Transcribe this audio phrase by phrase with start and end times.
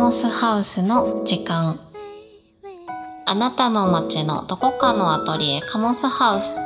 [0.00, 1.78] モスハウスの時間。
[3.26, 6.58] あなたの街のどこかのアトリエカモスハウス。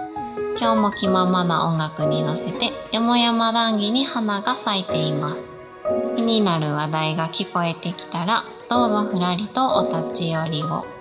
[0.57, 5.51] 今日も気ままな音楽に乗せてよもやま談義に花が咲いています。
[6.15, 10.94] 気になる話題が聞こえてきたらどうぞふらりとお立ち寄りを。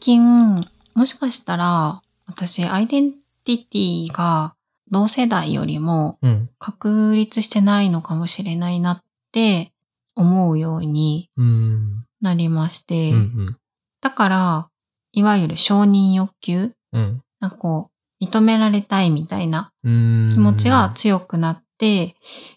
[0.00, 0.64] 近、
[0.94, 3.12] もしかしたら、私、アイデン
[3.44, 4.54] ティティが
[4.90, 6.50] 同世代よりもうん。
[6.58, 9.72] 確立してないのかもしれないなって
[10.14, 12.04] 思うようにうん。
[12.20, 13.16] なりまして、うん。
[13.16, 13.56] うん。
[14.00, 14.70] だから、
[15.12, 17.22] いわゆる承認欲求うん。
[17.38, 17.90] なんかこ
[18.20, 20.28] う、認められたいみたいなうん。
[20.32, 22.16] 気持ちが強くなって、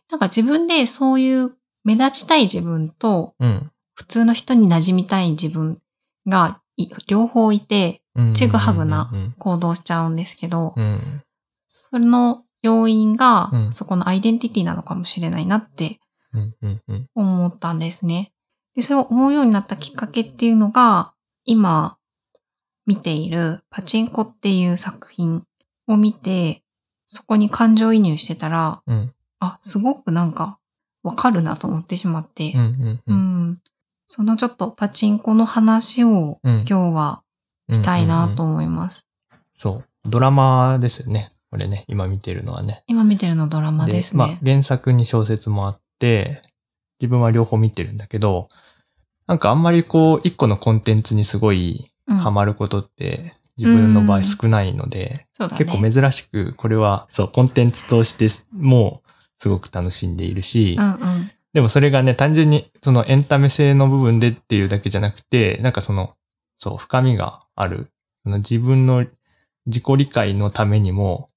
[0.10, 3.70] なんか自分でそういう目立ちたい自分とうん。
[3.96, 5.80] 普通の人に馴染みたい自分
[6.26, 6.63] がい
[7.08, 8.34] 両方いてうん。
[8.34, 9.36] ちぐはぐなうん。
[9.40, 11.24] 行動しちゃうんですけど、うん。
[11.68, 16.00] その要因がうんそこのアイデンティティなのかもしれないなって。
[17.16, 18.34] 思ったんですね。
[18.76, 21.14] で、それを思うようになったきっかけっていうのが、
[21.46, 21.98] 今
[22.86, 25.44] 見ているパチンコっていう作品
[25.88, 26.64] を見て、
[27.06, 29.14] そこに感情移入してたら、うん。
[29.40, 30.58] あ、すごくなんか
[31.04, 32.62] わかるなと思ってしまってう、ん。
[32.62, 33.02] う。
[33.06, 33.62] うんん。
[34.16, 36.66] そのちょっとパチンコの話をうん。
[36.70, 37.24] 今日は
[37.72, 39.08] したいなと思います。
[39.56, 40.08] そう。
[40.08, 41.32] ドラマですよね。
[41.50, 42.84] これね、今見てるのはね。
[42.86, 44.40] 今見てるのドラマですまあね。
[44.44, 46.44] 原作に小説もあって、
[47.02, 48.50] 自分は両方見てるんだけど、
[49.26, 55.66] なんかあんまりこう、一個のコンテンツにすごいうんハマることって、自分の場合少ないので、そうだね。
[55.66, 59.02] 結構珍しく、これは、そう、コンテンツとしても
[59.40, 61.32] すごく楽しんでいるし、うんうん。
[61.54, 66.16] でもそれがね、単純にそのエンタメ性の部分でっていうだけじゃなくて、なんかその、
[66.58, 67.92] そう、深みがある。
[68.24, 69.06] その自分の
[69.66, 71.28] 自己理解のためにも、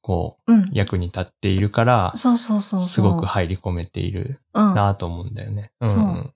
[0.00, 0.70] こう、うん。
[0.72, 2.88] 役に立っているから、そうそうそう。
[2.88, 4.74] すごく入り込めているうん。
[4.74, 5.72] なと思うんだよね。
[5.84, 6.32] んそううん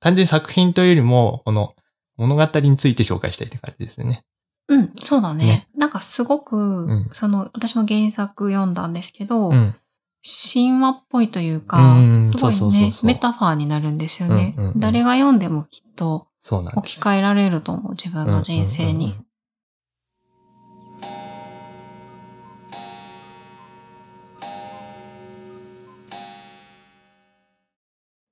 [0.00, 1.74] 単純に作品というよりも、この
[2.16, 4.24] 物語について紹介したいって感じですよね。
[4.68, 5.44] うん、そうだね。
[5.44, 9.74] ねなんかすごく、んその、私も原作読んだんですけど、うん。
[10.22, 14.80] 神話っぽいというか、うんすごいねメタファーになるんですよね、うんうんうん。
[14.80, 16.26] 誰が読んでもきっと。
[16.42, 19.24] 置き換えられると思う、自分の人生にうんうんうん。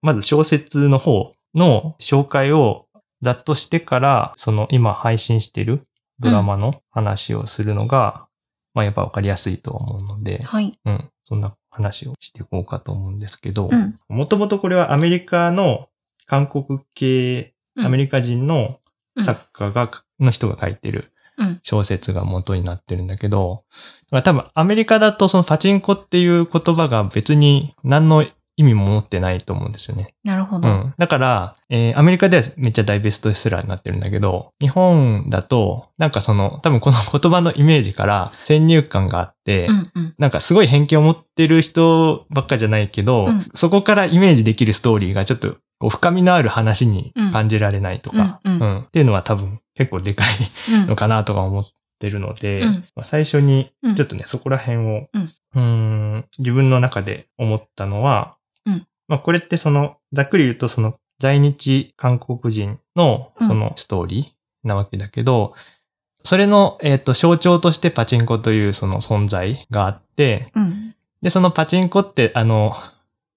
[0.01, 2.87] まず小説の方の紹介を
[3.21, 5.87] ざっとしてから、その今配信してる
[6.21, 8.27] ドラマの話をするのが、
[8.75, 10.79] まあやっぱわかりやすいと思うので、はい。
[10.85, 13.99] うん、そんな話をしていこうかと思うんですけどう、ん。
[14.09, 15.91] もともとこれはアメリカの
[16.27, 18.81] 韓国系、うんアメリカ人の
[19.25, 21.61] 作家が、の人が書いてるうん。
[21.63, 23.63] 小説が元になってるんだけど、
[24.11, 28.25] だから多分アメリカだとそのパチンコっていう言葉が別に何の
[28.59, 30.15] 意味も持ってないと思うんですよね。
[30.25, 30.69] なるほど。
[30.69, 30.95] うん。
[30.99, 40.15] だから、えーアメリカではめっちゃ大ベストセラーになってるんだけど、日本だと、なんかその、多分この言葉のイメージから先入観があって、うんうん。
[40.19, 51.65] なんかすごい偏見を持ってる人ばっかじゃないけど、うんそこからイメージできるストーリーがちょっとこう深みのある話に感じられないとか、うんうんっていうのは多分結構でかいうんのかなとか思っ
[52.01, 58.38] てるので、うんまあ最初にうんちょっとね、そこら辺を、うんん自分の中で思ったのは、うん
[59.09, 65.55] まあこれってその、ざっくり言うとその在日韓国人のそのストーリーなわけだけど、
[66.25, 70.95] それの、えっ、と、象徴としてパチンコというその存在があって、うん。
[71.23, 72.75] で、そのパチンコって、あの、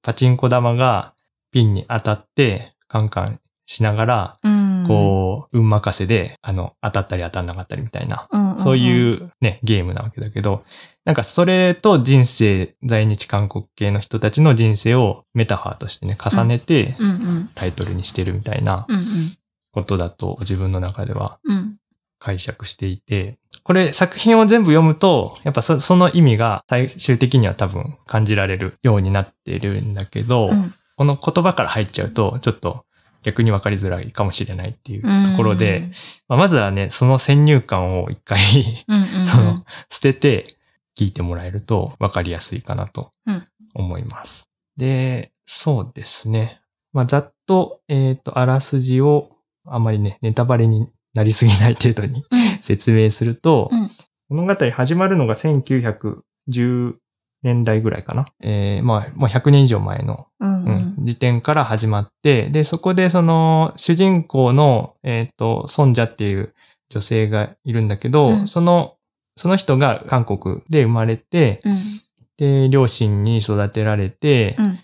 [0.02, 1.14] パチンコ玉が
[1.52, 4.86] ピンに当たって、カンカンしながら、うん。
[4.88, 8.60] こう、運任せで、あの、当たったり当たんなかったりみたいな、うん、うん。
[8.60, 10.64] そういうね、ゲームなわけだけど、
[11.04, 17.50] なんかそれと人生、在日韓国系の人たちの人生をメタファーとしてね、重ねてうんうん。
[17.56, 19.38] タイトルにしてるみたいなうんうん。
[19.72, 21.78] ことだと自分の中ではうん。
[22.20, 30.74] 解釈していて、これ作品を全部読むと、やっぱそその意味が最終的には多分感じられるようになっているんだけど、うん。
[30.98, 32.86] この言葉から入っちゃうと、ちょっと
[33.24, 35.90] 逆に分かりづらいかもしれないっていうところで、
[36.28, 40.58] まあまずはね、その先入観を一回 うんうんうん、その捨てて
[41.02, 44.44] 聞いてもらえると分かりやすいかなとうん思います。
[44.78, 46.62] で、そうですね。
[46.94, 49.32] まあざっと、えっ、と、あらすじを
[49.66, 53.90] あんまりね、ネタバレになりすぎない程度にうん説明すると、うん
[54.30, 56.96] 物語始まるのが1910
[57.44, 58.28] 年代ぐらいかな。
[58.42, 66.54] えー、まあ、もう100年以上前の、うんうん、時点から始まって、で、そこでその、主人公の、えっ、と、ソンジャっていう
[66.90, 68.96] 女性がいるんだけど、うんその、
[69.36, 72.02] その人が韓国で生まれて、うん。
[72.38, 74.80] で、両親に育てられて、うん。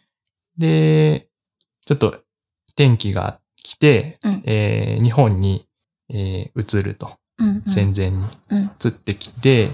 [0.58, 1.28] で、
[1.86, 2.20] ちょっと
[2.70, 5.68] 転機が来て、うんえー日本に、
[6.10, 7.18] えー移ると。
[7.40, 7.64] うん。
[7.68, 8.72] 戦前にうん。
[8.84, 9.72] 移ってきて、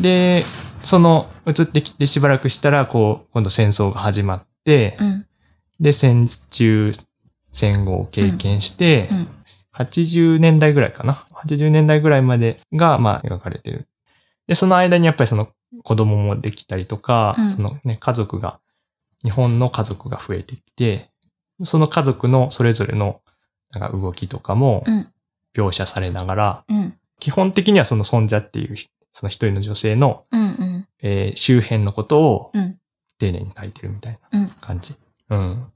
[0.00, 0.44] で、
[0.82, 5.26] その移ってきてしばらくしたら、こう、今度戦争が始まって、うん。
[5.80, 6.92] で、戦中
[7.50, 9.28] 戦後を経験して、うん。
[9.74, 11.26] 80年代ぐらいかな。
[11.44, 13.88] 80年代ぐらいまでが、まあ、描かれてる。
[14.46, 15.48] で、その間にやっぱりその
[15.82, 18.60] 子供もできたりとか、うんそのね、家族が、
[19.24, 21.10] 日本の家族が増えてきて、
[21.62, 23.20] その家族のそれぞれの
[23.72, 25.08] なんか動きとかもうん。
[25.54, 26.98] 描写されながら、うん。
[27.20, 30.40] 基本的にはその尊者っていうひその一人の女性の、うん。
[30.40, 30.88] うん。
[31.02, 32.78] えー周辺のことをうん。
[33.18, 34.94] 丁寧に書いてるみたいうんな感じ。
[35.28, 35.66] うん。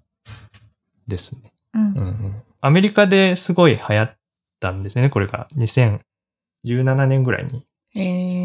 [1.06, 1.52] ですね。
[1.74, 2.42] うんうんうん。
[2.60, 4.16] アメリカですごい流行っ
[4.60, 5.10] たんですね。
[5.10, 7.66] これが2017年ぐらいに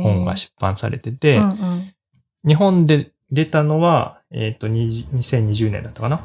[0.04, 1.94] 本が出版されてて、うんうん。
[2.48, 6.22] 日本で出たのは、えっ、と、20 2020年だったかな？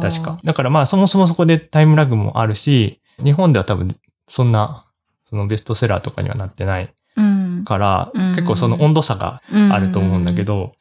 [0.00, 0.38] 確か。。
[0.44, 3.96] だからまあそもそもそこでタイムラグもあるし、日本では多分
[4.28, 4.86] そんな、
[5.24, 7.64] そのベストセラーとかにはなってないうん。
[7.64, 10.44] から、うん結構その温度差がああると思うんだけ。
[10.44, 10.72] ど、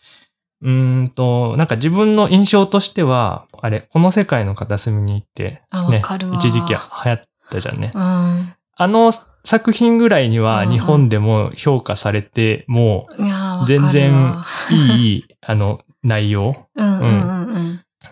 [0.62, 6.02] うーんと、なんか自分の印象としては、あれ、この世界の片隅に行って、あね
[6.34, 7.92] 一時期流行ったじゃんね。
[7.94, 8.54] うん。
[8.78, 9.12] あの
[9.44, 13.92] 作品ぐらいには日本でも評価されて、もいやーわかるわ。
[13.92, 16.68] 全然ういい、 あの、内容。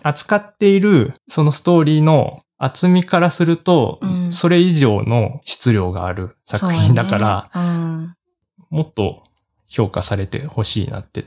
[0.02, 4.32] 扱っているそのストーリーの厚みからすると、うん。
[4.32, 7.50] それ以上の質量がある作品だから、
[8.70, 9.24] もっと
[9.68, 11.26] 評価されてほしいなって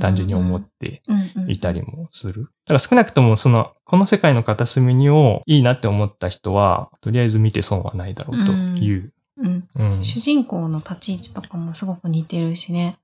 [0.00, 1.02] 単純に思って
[1.48, 2.48] いたりもする。
[2.68, 9.12] だから少なくともその、この世界の片隅にをいいなって思った人は、とりあえず見て損はないだろうという。
[9.38, 9.68] うん。
[9.74, 10.04] うん。
[10.04, 12.98] 主人公の立ち位置とかもすごく似てるしね。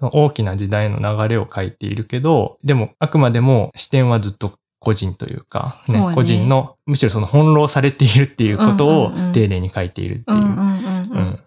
[0.00, 5.98] 大きな時代の流れを書いているけど、でもあくまでも視点はずっと個人というか、ね。
[5.98, 11.42] ね個人の、むしろその翻弄されているっていうことを丁寧に書いているっていう。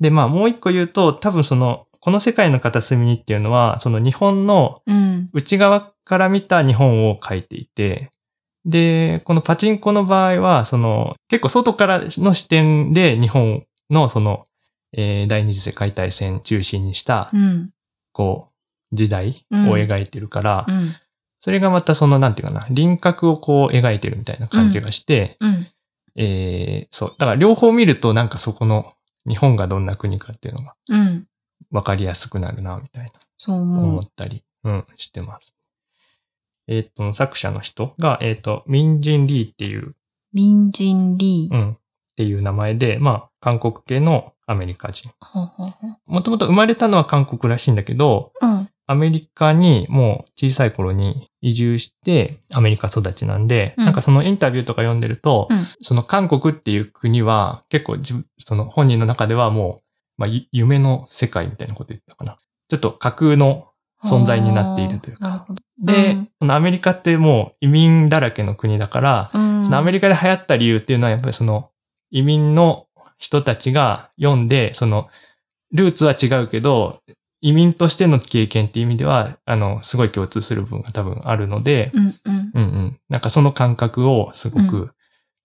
[0.00, 5.30] で、まあもう一個言うと、多分その、この世界の片隅にっていうのは、その日本のうん。
[5.32, 8.10] 内側から見た日本を書いていて、
[8.64, 14.44] で、このパチンコの場合は、その、結構外からの視点で日本のその、
[14.92, 17.70] えー第二次世界大戦中心にしたう、ん。
[18.12, 18.48] こ
[18.92, 20.96] う、時代を描いてるから、うん。
[21.40, 25.66] それがまたその、なんていうかな、輪郭をこう描いてるみたいな感じがして、うん。
[26.16, 27.14] えーそう。
[27.16, 28.92] だから両方見るとなんかそこの
[29.24, 31.26] 日本がどんな国かっていうのがうん。
[31.72, 34.02] わかりやすくなるな、みたいなそう思思う。
[34.04, 35.52] ったり、うん、してます。
[36.68, 39.96] えっ、と、作者の人が、えっ、と、ミンジン・リーっていう、
[40.32, 41.54] ミンジンリー。
[41.54, 41.76] うん、っ
[42.16, 45.10] ていう名前で、まあ、韓国系のアメリカ人。
[45.20, 48.68] ほうほうほうもともと生まれたのは韓国らしいんだけど、うん。
[48.86, 59.81] アメリカにもう小さい頃に移住してアメリカ育ちなんで、うんなんかそのインタビューとか読んでると、うんその韓国っていう国は結構自分、その本人の中ではもう、
[60.22, 62.38] まあ、ゆ夢の世界みたいなこと言ってたかな。
[62.68, 63.66] ちょっと架空の
[64.04, 65.48] 存在になっているというか。
[65.82, 69.64] で、うんそのアメリカってもう移民だらけの国だから、うん。
[69.64, 71.70] そのアメリカで流行った理由っていうのはやっぱりその
[72.10, 72.86] 移民の
[73.18, 75.08] 人たちが読んで、その
[75.72, 77.00] ルーツは違うけど、
[77.40, 82.52] 移民としての経験っていう意味では、あの、すごい共通する部分が多分あるので、うんうん。
[82.54, 83.00] うんうん。
[83.08, 84.92] なんかその感覚をすごうく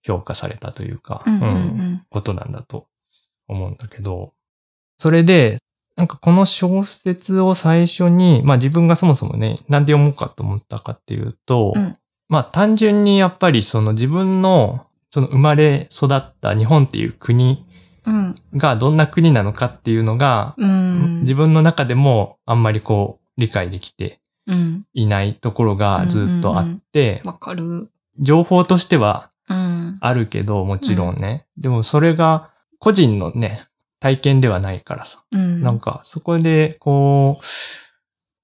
[0.02, 2.04] 評価されたというか、うん。
[2.10, 2.86] ことなんだと
[3.48, 4.34] 思うんだけど、
[4.98, 5.58] それで、
[5.96, 11.94] なんかこの小説を最初に、まあ自分がそもそもね、なんで読もうかと思ったかっていうと、うん
[12.28, 17.66] まあ単純にやっぱりその自分のその生まれ育った日本っていう国
[18.04, 18.36] うん。
[18.54, 21.20] がどんな国なのかっていうのが、うん。
[21.20, 24.84] 自分の中でもあんまりこう理解できてうん。
[24.94, 27.90] いないところがずっとあって、わかる。
[28.18, 29.98] 情報としてはうん。
[30.00, 31.46] あるけど、もちろんね。
[31.56, 33.67] でもそれが個人のね、
[34.00, 35.22] 体験ではないからさ。
[35.32, 35.60] うん。
[35.62, 37.44] なんかそこでこう、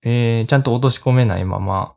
[0.08, 1.94] えーちゃんと落とし込めないまま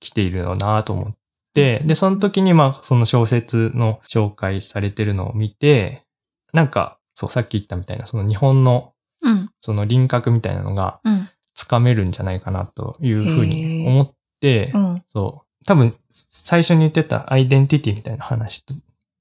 [0.00, 1.14] 来ているのなと思っ
[1.54, 6.04] て、で、その時にまあその小説の紹介されてるのを見て、
[6.52, 8.92] なんか、そう、さっき言ったみたいな、その日本の
[9.22, 9.50] うん。
[9.60, 11.28] その輪郭みたいなのがうん。
[11.54, 15.02] つかめるんじゃないかなというふうに思ってう、ん。
[15.12, 15.64] そう。
[15.64, 18.64] 多分、最初に言ってたアイデンティティみたいな話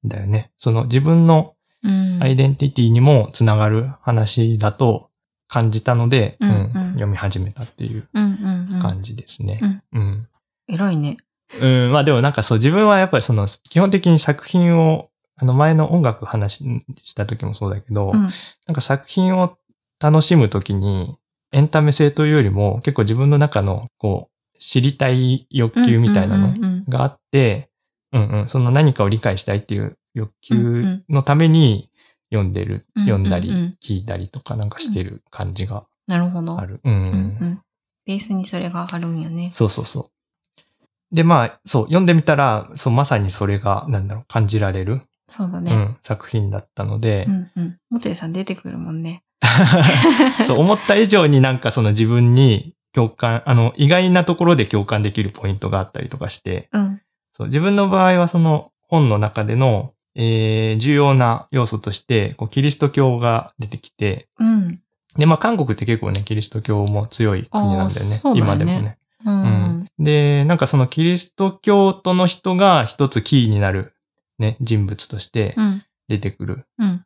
[0.06, 0.52] だよね。
[0.58, 2.20] その自分のうん。
[2.22, 5.10] アイデンティティにもつながる話だと
[5.48, 6.50] 感じたので、うん。
[6.50, 6.74] うん。
[6.94, 8.28] 読み始めたっていううんう
[8.72, 8.82] んうん。
[8.82, 9.84] 感じですね。
[9.94, 10.28] うん。
[10.68, 11.18] 偉いね。
[11.60, 16.64] うん、まあでもなんかそう、自分はやっぱりその、基本的に作品を、あの前の音楽話
[17.02, 18.22] した時もそうだけど、うん。
[18.22, 18.32] なん
[18.74, 19.58] か作品を
[20.00, 21.18] 楽しむときに、
[21.52, 27.70] エンタメ性というよりも、結構自分の中の、こう、知りたい欲求みたいなのうんうんうんがあって、
[28.14, 31.90] うんうん、その何かを理解したいっていう欲求んのために
[32.32, 36.60] 読んでる、うんうんうん読んだり、聞いたりとかなんかしてる感じがなるほど。
[36.60, 36.82] ある。
[36.84, 37.62] うん。
[38.06, 39.50] ベースにそれがあるんよね。
[39.52, 41.16] そうそうそう。
[41.16, 45.74] で、まあ、そう、読んでみたら、そう、まさにそれが、なんだろう、感じられる、そうだね。
[45.74, 47.78] うん、作品だったので、うんうん。
[47.90, 49.24] モテさん出てくるもんね。
[50.46, 57.02] そう、思った以上になんかその自分に共感、あの、意外なところで共感できるポイントがあったりとかして、うん。
[57.32, 64.82] そう、自分の場合はその本の中での、えー、重要な要素として、こう、キリスト教が出てきて、うん。
[65.18, 68.16] で、まあ、韓国って結構ね、キリスト教も強い国なんだよね。
[68.16, 68.98] ね今でもね。
[69.26, 69.30] う。
[69.30, 69.36] うん
[69.82, 69.86] ん。
[70.00, 73.94] で、なんかそのキリスト教徒の人が一つキーになる、
[74.40, 75.84] ね、人物としてうん。
[76.08, 76.66] 出てくる。
[76.78, 77.06] うん。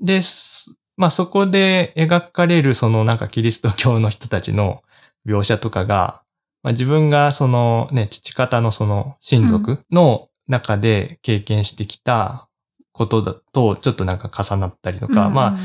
[0.00, 4.82] で、すまあそこで描かれるそのなんかキリスト教の人たちの
[5.26, 6.22] 描写とかが、
[6.62, 12.48] まあ自分がそのね、父方のその親族の中で経験してきた
[12.92, 15.58] ことだとちょっとなんか重なったりとか、まああ、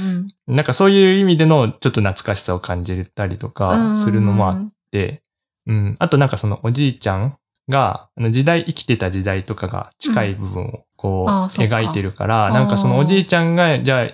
[0.47, 5.23] なんかそういう意味でのちょっと懐かしさを感じたりとかするのもあって、
[5.65, 5.95] うん。
[5.99, 7.37] あとなんかそのおじいちゃん
[7.69, 14.11] が、あの時代、生きてた時代とかが近い部分をこう、描いてるから、なんかそのおじいちゃんが、じゃあ、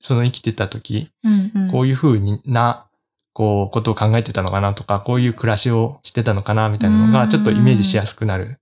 [0.00, 1.70] その生きてた時、うんうん。
[1.70, 2.86] こういう風にな、
[3.32, 8.60] こう、ことを考えてたのかなとか、こういう暮らしをしてたのかなみたいなのが、うんちょっとイメージしやすくなる。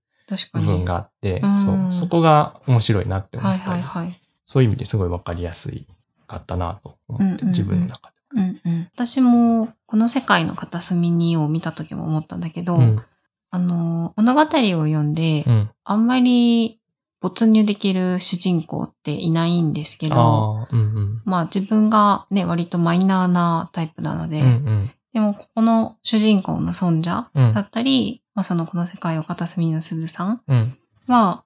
[0.53, 4.21] 部分があって、うんそう、そこが面白いなって思はいったり、はいはい。
[4.45, 5.87] そういう意味ですごいわかりやすい
[6.27, 8.15] かったなと思って、自分の中で。
[8.35, 8.89] うんうん。
[8.93, 13.03] 私も、この世界の片隅にを見た時も思ったんだけど、うん。
[13.51, 15.69] あの、物語を読んで、うん。
[15.83, 16.79] あんまり
[17.21, 21.21] 没入できる主人公っていないんですけど、うんうん。
[21.25, 24.91] まあ自分がね、割とマイナーなタイプなので、うんうん。
[25.13, 30.77] でもここの主人公の尊者うんだったり、まあそのこの世界を片隅の鈴さんうん。
[31.07, 31.43] は、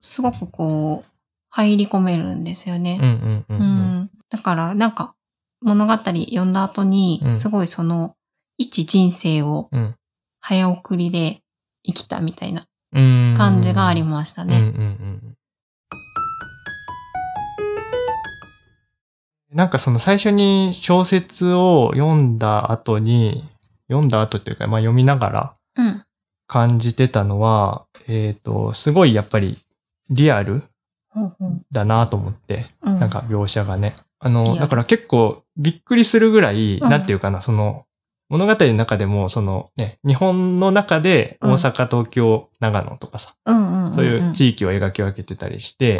[0.00, 1.10] すごくこう、
[1.50, 3.44] 入り込めるんですよね。
[4.28, 5.14] だから、なんか、
[5.60, 8.16] 物語読んだ後にう、んすごいその、
[8.58, 9.94] 一人生をうん
[10.40, 11.42] 早送りで
[11.84, 13.34] 生きたみたいなうん。
[13.38, 14.74] 感じがありましたね。
[19.52, 23.48] なんかその最初に小説を読んだ後に、
[23.88, 26.04] 読んだ後っていうか、まあ読みながらうん。
[26.52, 29.58] 感じてたのは、えっ、と、すごいやっぱり
[30.10, 30.62] リアル。
[31.70, 32.98] だなと思って、うん。
[32.98, 33.94] なんか描写がね。
[34.18, 37.84] あの、ルだから結構びっくりするぐらい、うんなんていうかな、その、
[38.28, 43.34] 物語の中でも、そのね、日本の中で大阪、東京、長野とかさ、
[43.94, 45.98] そういう地域を描き分けてたりして、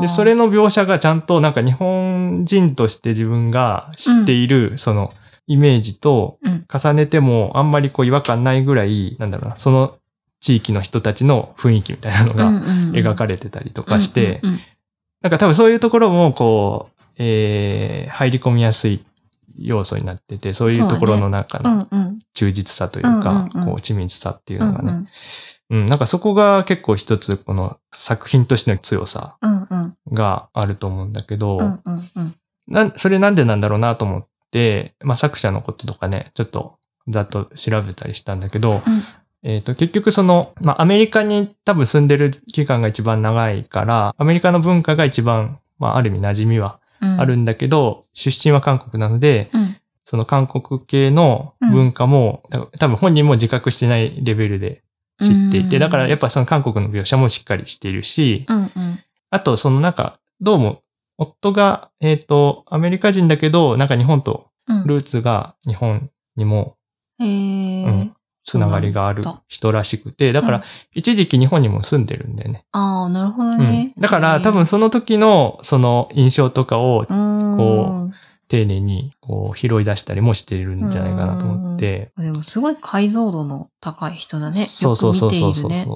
[0.00, 5.12] で、それの描写がちゃんとなんか日本人として自分が知っている、その
[5.46, 6.64] イメージとうん。
[6.72, 9.98] 重ねてもあんまりこう違和感ないぐらい、なんだろうな、その
[10.40, 12.50] 地域の人たちの雰囲気みたいなのが
[12.92, 14.40] 描かれれてたりとかして、
[15.22, 19.04] なんか多分そういうところもこう、えー、入り込みやすい
[19.58, 21.88] 要素になってて、そういうところの中うの
[22.34, 23.50] 忠実さというか、うんうんうん。
[23.66, 25.08] こう、緻密さっていううんのがね、
[25.70, 29.36] うん、なんかそこが結構一つこの作品としての強さ
[30.12, 31.58] があると思うんだけど、
[32.96, 34.28] それなんでなんだろうなと思って、
[35.02, 39.02] まあ作者のこととかね、ちょっとざっと調べたりしたんだけど、うん。
[39.42, 47.20] えっ、と、結局その、まあアメリカに多分住んでる期間が一番長いから、アメリカの文化が一番、まあある意味馴染みはうん。
[47.20, 49.76] あるんだけど、出身は韓国なので、うん。
[50.04, 54.82] その韓国系の文化も、た多分本人も自覚してないレベルで
[55.20, 55.80] 知っていて、うん。
[55.80, 58.98] だからやっぱその韓国の描写もしっかりしているし、うんうん。
[59.30, 60.82] あとそのなんか、どうも、
[61.18, 66.76] 夫が、えっ、と、アメリカ人だけど、なんか日本とうんルーツが日本にも
[67.18, 68.16] へうえん。
[68.46, 72.64] つながりがある人らしくて、だからうん一時期日本にも住んでるんだよね。
[72.72, 73.94] ああ、なるほどうんね。
[73.98, 78.10] だから多分その時のその印象とかをうん、こ
[78.48, 82.12] 丁寧にこう拾い出したりもしてるんじゃないかなと思って。
[82.18, 84.64] でもすごい解像度の高い人だね。
[84.66, 85.86] そうそうそうそうそうね。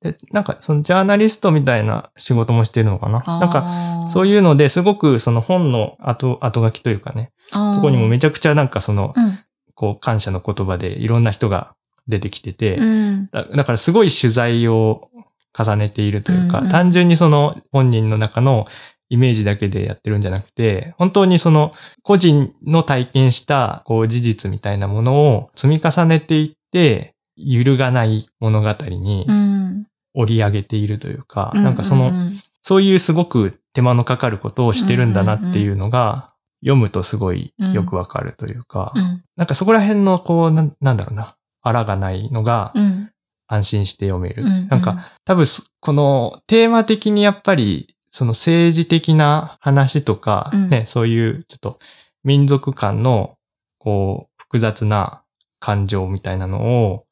[0.00, 3.22] で、なんかそのジャーナリストみたいな仕事もしてるのかな？
[3.26, 9.38] なんかかそういうのですごくその本の後、後書きというかね、うそこにもめちゃくちゃなんかその、うん。
[9.76, 11.74] こう感謝の言葉でいろんな人が
[12.06, 13.30] 出てきてて、うん。
[13.32, 15.08] だだからすごい取材を
[15.58, 18.66] 重ねているというか、うんうん単純にその本人の中の
[19.08, 29.86] イメージだけでやってるんじゃなくて、本当にその個人の体験したこう事実みたいなものを積み重ねていって、揺るがない物語にうん。
[30.14, 39.24] 織り上げているというか、うなんかその、うんそういうすごく手間のかかることをしてるんだなっていうのが、読むとすごいよくわかるというか、うん。
[39.36, 43.10] なんかそこら辺のこう、なんなんだろうな、あらがないのがうん。
[43.52, 44.44] 安心して読める。
[44.44, 44.68] うん。
[44.68, 51.78] なんか、多分そ、このテーマ的にやっぱり、その政治的な話とか、うんね、そういうちょっと
[52.22, 53.36] 民族間の、
[53.78, 55.22] こう、複雑な
[55.58, 57.06] 感情みたいなのを、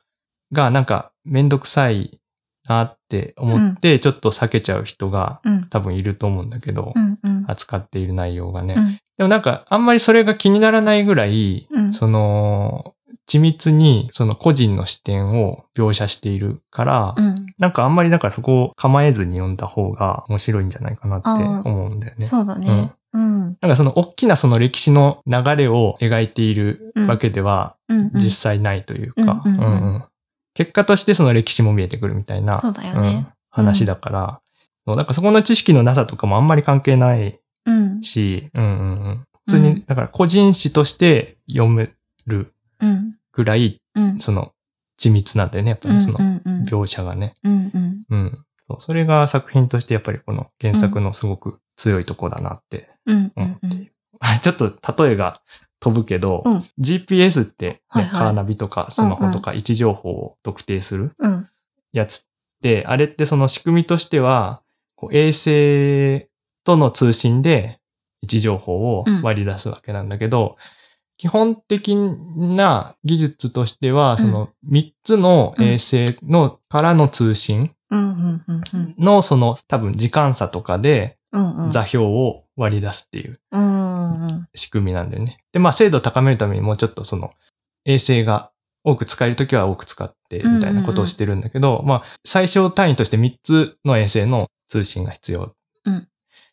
[0.52, 2.20] がなんかめんどくさい
[2.68, 5.68] なって思って、ちょっと避けちゃう人がうん。
[5.68, 7.18] 多分いると思うんだけど、うん。
[7.22, 7.44] うん。
[7.48, 8.74] 扱っている内容がね。
[8.76, 11.92] うんでもなんか、あんまりそれが気にならないぐらい、うん。
[11.92, 12.94] その、
[13.28, 17.46] 緻密にその個人の視点を描写しているから、うん。
[17.58, 21.28] なんかあんまりだからそこを構えずに読んだ方が面白いんじゃないかなって
[21.68, 22.26] 思うんだよね。
[22.26, 22.92] そうだね。
[23.12, 23.40] うん。
[23.60, 28.10] なんかその大きなその歴史の流れを描いているわけではうん。
[28.14, 30.04] 実際ないというか、うんうんうんうん
[30.58, 33.28] 結果としてその歴史も見えてくるみたいな、そうだようんね。
[33.48, 34.40] 話だから、
[34.84, 38.02] そうなんかそこの知識のなさとかもあんまり関係ないうん。
[38.02, 41.90] し、うんうんうん、普通にうん、だから個人誌として読め
[42.26, 43.14] るうん。
[43.32, 44.18] ぐらい、うん。
[44.18, 44.50] その
[44.98, 46.18] 緻密なんだよね、やっぱりその
[46.64, 47.34] 描写がね。
[47.44, 48.02] うんうん。
[48.10, 48.44] うん。
[48.66, 53.92] そうそれが作品としてやっぱりこの原作のすごく強いとこだなってうん思っている。
[54.42, 55.40] ちょっと例えが
[55.80, 61.48] 飛ぶけど、うん GPS って、ねはいはいカーナビとかスマホとか位置情報を特定するうん。
[61.92, 62.22] やつっ
[62.62, 64.62] て、あれってその仕組みとしては、
[65.12, 66.28] 衛星
[66.64, 67.80] との通信で
[68.22, 70.56] 位置情報を割り出すわけなんだけど、
[71.16, 78.94] 基本的な技術としては、うんその3つの衛星のからの通信うんうんうんうん。
[78.98, 81.70] のその多分時間差とかでうんうん。
[81.70, 85.38] 座標を割り出すっていううんうん仕組みなんだよね。
[85.52, 87.30] で、まあ精度を高めるためにもうちょっとその
[87.86, 88.50] 衛星が
[88.84, 95.54] 多く使えるときは多く使ってみたいなことをしてるんだけど、まあ最小単位として3つの衛星の通信が必要。
[95.84, 96.08] うん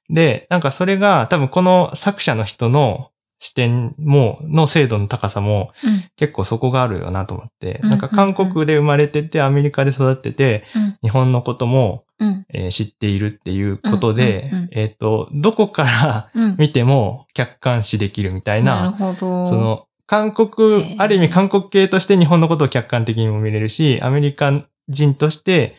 [0.07, 3.09] で、なんかそれが多分この作者の人の
[3.45, 6.03] 視点も、の精度の高さもうん。
[6.15, 7.89] 結構そこがあるよなと思って、うん。
[7.89, 10.97] なんか韓国で生まれててアメリカで育ってて、うん。
[11.03, 12.45] 日本のことも、うん。
[12.53, 14.57] えー知っているっていうことで、うん。
[14.57, 14.63] うん。
[14.63, 14.69] うん。
[14.71, 16.55] えっ、と、どこからうん。
[16.57, 19.45] 見ても客観視できるみたいなるな、ほど。
[19.45, 20.95] そ、の、韓へ国、ー。
[20.97, 25.75] ある意味韓国系として日本のことを客観的にも見れるし、アメリカ人として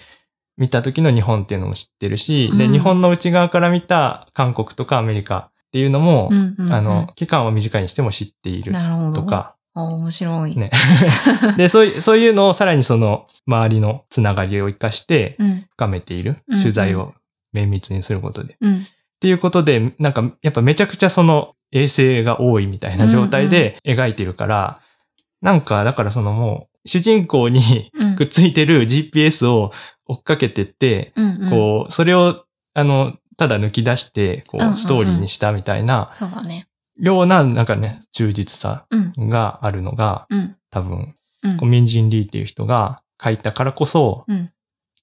[0.57, 2.73] 見た時の日本っていうのも知ってるし、で、うん。
[2.73, 9.21] 日本の内側から見た韓国とかアメリカっていうのも、うんうんうんあの、期間は短いにしても知っているなるほど。
[9.21, 9.27] と。
[9.27, 10.57] か、あ、面白い。
[10.57, 10.71] ね。
[11.59, 15.65] で、そういう、そういうのをさらにその周りのつながりを生かしてうん。
[15.73, 16.39] 深めている。
[16.49, 17.13] うんうん取材を
[17.53, 18.55] 綿密にすることで。
[18.55, 18.87] っうん。
[19.21, 24.81] ていうことで、なんかやっぱめちゃくちゃその衛星が多いみたいな状態で描いてるから、
[25.43, 28.17] なんかだからそのもう主人公にうん。
[28.17, 29.73] くっついてる GPS を
[30.07, 31.51] 追っかけてって、うんうん。
[31.51, 36.69] こう、それをあの、ただ抜き出して、こう、うんうんうんストーリーにしたみたいな、そうだね。
[36.99, 39.29] ような、なんかね、充実さうん。
[39.29, 40.57] があるのが、うん。
[40.71, 41.57] 多分、うん。
[41.59, 44.51] こうミンジン・リーっていう人が書いたからこそうん、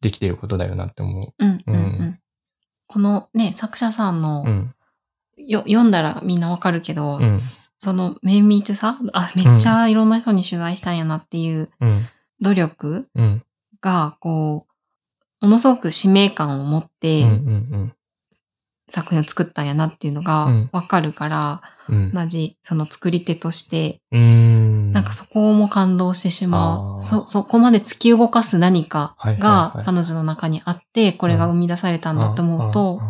[0.01, 1.63] できてることだよなって思うん。
[1.67, 1.75] うん。
[1.75, 2.19] ううんん。
[2.87, 4.49] このね、作者さんのう。
[4.49, 4.75] う、ん。
[5.37, 7.37] よ、読んだらみんなわかるけど、うん
[7.79, 12.07] その綿密さあ、めっちゃいろんな人に取材したんやなっていううん。
[12.39, 13.43] 努力うん。
[13.81, 14.65] が、こ
[15.41, 16.87] う、ものすごく使命感を持っうん。
[16.87, 17.93] うてん。
[18.93, 22.11] 作品を作ったんやなっていうのうがんわかるから、うん。
[22.13, 24.91] 同じその作り手として、うん。
[24.91, 27.01] なんかそこも感動してしまう。
[27.01, 33.01] そ、そこまで突き動かす何かがはい彼女の中にあって、これが生み出されたんだと思うと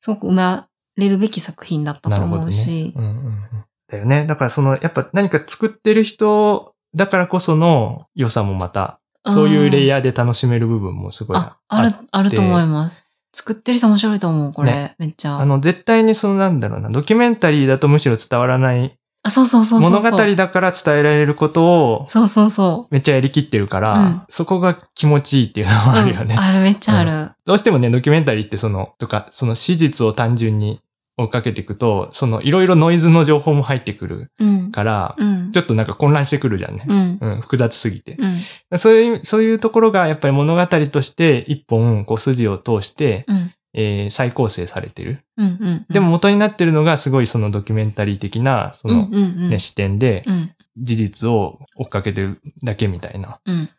[0.00, 3.40] すごく生まれるべき作品だったと思うし、ねうんうんうん
[3.88, 4.26] だよね。
[4.26, 13.09] だからその、やっぱ何か作ってる人だからこその良さもまた、そういうレイヤヤーで楽しめる部分もすごいあ、ある、あると思います。
[13.32, 14.72] 作ってる人面白いと思う、これ。
[14.72, 15.38] ねめっちゃ。
[15.38, 20.00] あの、絶対にそのなんだろうな、ドキュメンタリーだとむしろ伝わらないあ、そうそうそうそうそう。
[20.02, 25.86] 物語だから伝えられることをそうそうそめっちゃやりきってるから、うんそこが気持ちいいっていうのう。
[25.86, 26.34] もあるよね。
[26.34, 27.32] うんある、めっちゃある。
[27.44, 30.80] どうしてもね、ドキュメンタリーってその、とか、その史実を単純に
[31.22, 34.72] 追っかけていくと、そのいろいろノイズの情報も入ってくるうん。
[34.72, 35.52] から、うん。
[35.52, 36.84] ちょっとなんか混乱してくるじゃんね。
[36.88, 37.18] うん。
[37.20, 38.16] うん、複雑すぎて。
[38.18, 38.78] うん。
[38.78, 43.52] そういう、そういうところがやっぱり物語として一本こう筋を通して、うん。
[43.72, 45.20] えー再構成されてる。
[45.36, 45.46] うん。
[45.46, 45.86] うん。
[45.88, 49.48] でも、元になってるのがすごいそのドキュメンタリー的な、そうん、のうん、うん。
[49.50, 50.52] ね、視点でうん。
[50.78, 53.70] 事実を追っかけてるだけみたいなうん。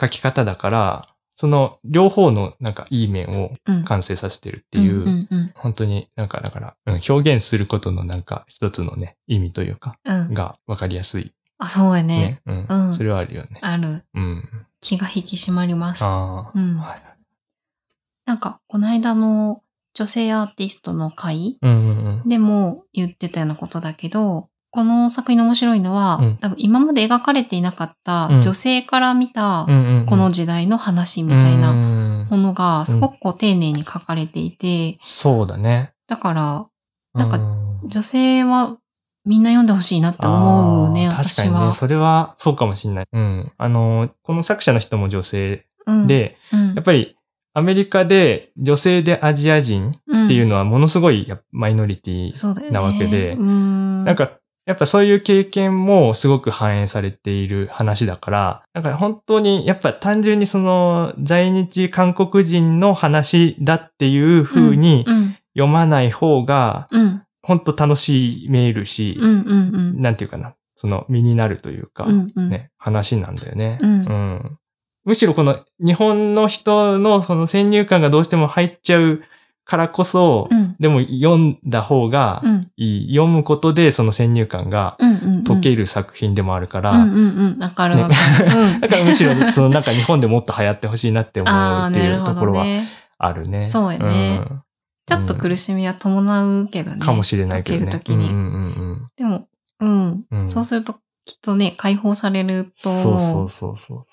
[0.00, 1.08] 書き方だから、
[1.40, 3.84] その両方のなんかいい面をうん。
[3.84, 9.96] 完成させてるっていう、本当になんかだから、うん表現することのなんか一つのね、意味というか。
[10.04, 12.42] がわかりやすいあ、そうやね。
[12.44, 12.66] ね。
[12.68, 13.58] うん、うんそれはあるよね。
[13.62, 14.04] ある。
[14.12, 14.66] うん。
[14.82, 16.04] 気が引き締まります。
[16.04, 17.02] ああ、うんはい。
[18.26, 19.62] なんか、この間の
[19.94, 21.58] 女性アーティストの会。
[22.26, 26.36] でも言ってたようなことだけど、この作品の面白いのは、うん。
[26.38, 28.42] 多分今まで描かれていなかったうん。
[28.42, 29.66] 女性から見た
[30.06, 35.94] この時代の話みたいななものがすごく丁寧に書かれていて、そうだね。
[36.08, 36.66] だから
[37.14, 38.78] なんかうん女性は
[39.24, 41.44] みんな読んでほしいなって思うね、私は。
[41.52, 43.06] かにね、それはそうかもしれない。
[43.12, 43.52] うん。
[43.56, 46.74] あの、この作者の人も女性うん、で、うん。
[46.74, 47.16] やっぱり
[47.52, 54.04] アメリカで女性でアジア人っていうのはものすごいマイノリティなわけでうん。
[54.04, 67.22] なんか、やっぱそういう経験もすごく反映されている話だから、なんか本当にやっぱ単純にその在日韓国人の話だっていう風にうん読まない方がうん。
[67.42, 73.78] 本当楽しめるし、なんていうかな、その身になるというか、ね、話なんだよね。
[73.80, 74.00] うん。
[74.02, 74.58] ん。
[75.04, 79.22] むしろこの日本の人のその先入観がどうしても入っちゃう
[79.64, 83.14] からこそ、うんでも読んだ方がうんいい。
[83.14, 92.88] 読むことでその先入観がうんうんうん解ける作品でもあるから、うんうんうんわかるわかる、うん だからむしろそのなんか日本でもっと流行ってほしいなって思ああ、うっていうところはどね。
[93.18, 93.68] あるね。
[93.68, 94.62] そうやねん
[95.06, 96.98] ちょっと苦しみは伴うけどね。
[96.98, 97.90] かもしれないけどね。
[97.92, 98.30] 解けるときに。
[98.30, 98.46] うんうんう
[98.94, 99.46] んでも、
[99.80, 100.94] うん、うんそうすると
[101.30, 104.04] きっとね、解放されると、そうそうそうそう。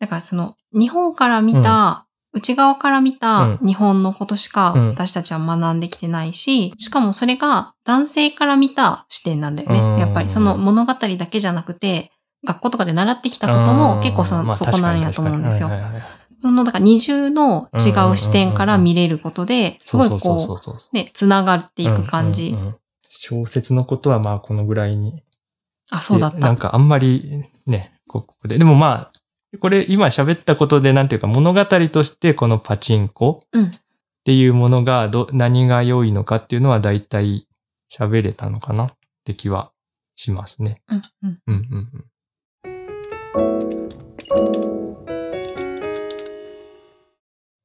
[0.00, 10.00] だからその、日本から見た、内側から見たう日本のことしかうん私たちは学んできてないし、しかもそれが男性から見た視点なんだようんね。
[10.00, 12.12] やっぱりその物語だけじゃなくて、
[12.46, 15.70] 学校とかで習ってきたことも結構その、まあそこなんやと思うんですよ。
[16.38, 20.58] その、だから二重の違う視点から見れることで、すごいこ
[20.92, 22.58] う、ね、繋がっていく感じうん。
[22.58, 22.76] うんうん
[23.22, 25.22] 小説のことはまあこのぐらいに。
[25.90, 26.38] あ、そうだった。
[26.38, 28.56] なんかあんまりね、ここで。
[28.56, 29.09] でもまあ、
[29.58, 37.48] これ今喋ったことでなんていうか物語としてこのパチンコうんっていうものがど、何が良いのかっていうのは大体
[37.90, 38.88] 喋れたのかなっ
[39.24, 39.72] て気は
[40.14, 40.82] しますね。
[40.88, 41.90] うんうんうんうん
[43.34, 43.88] うん。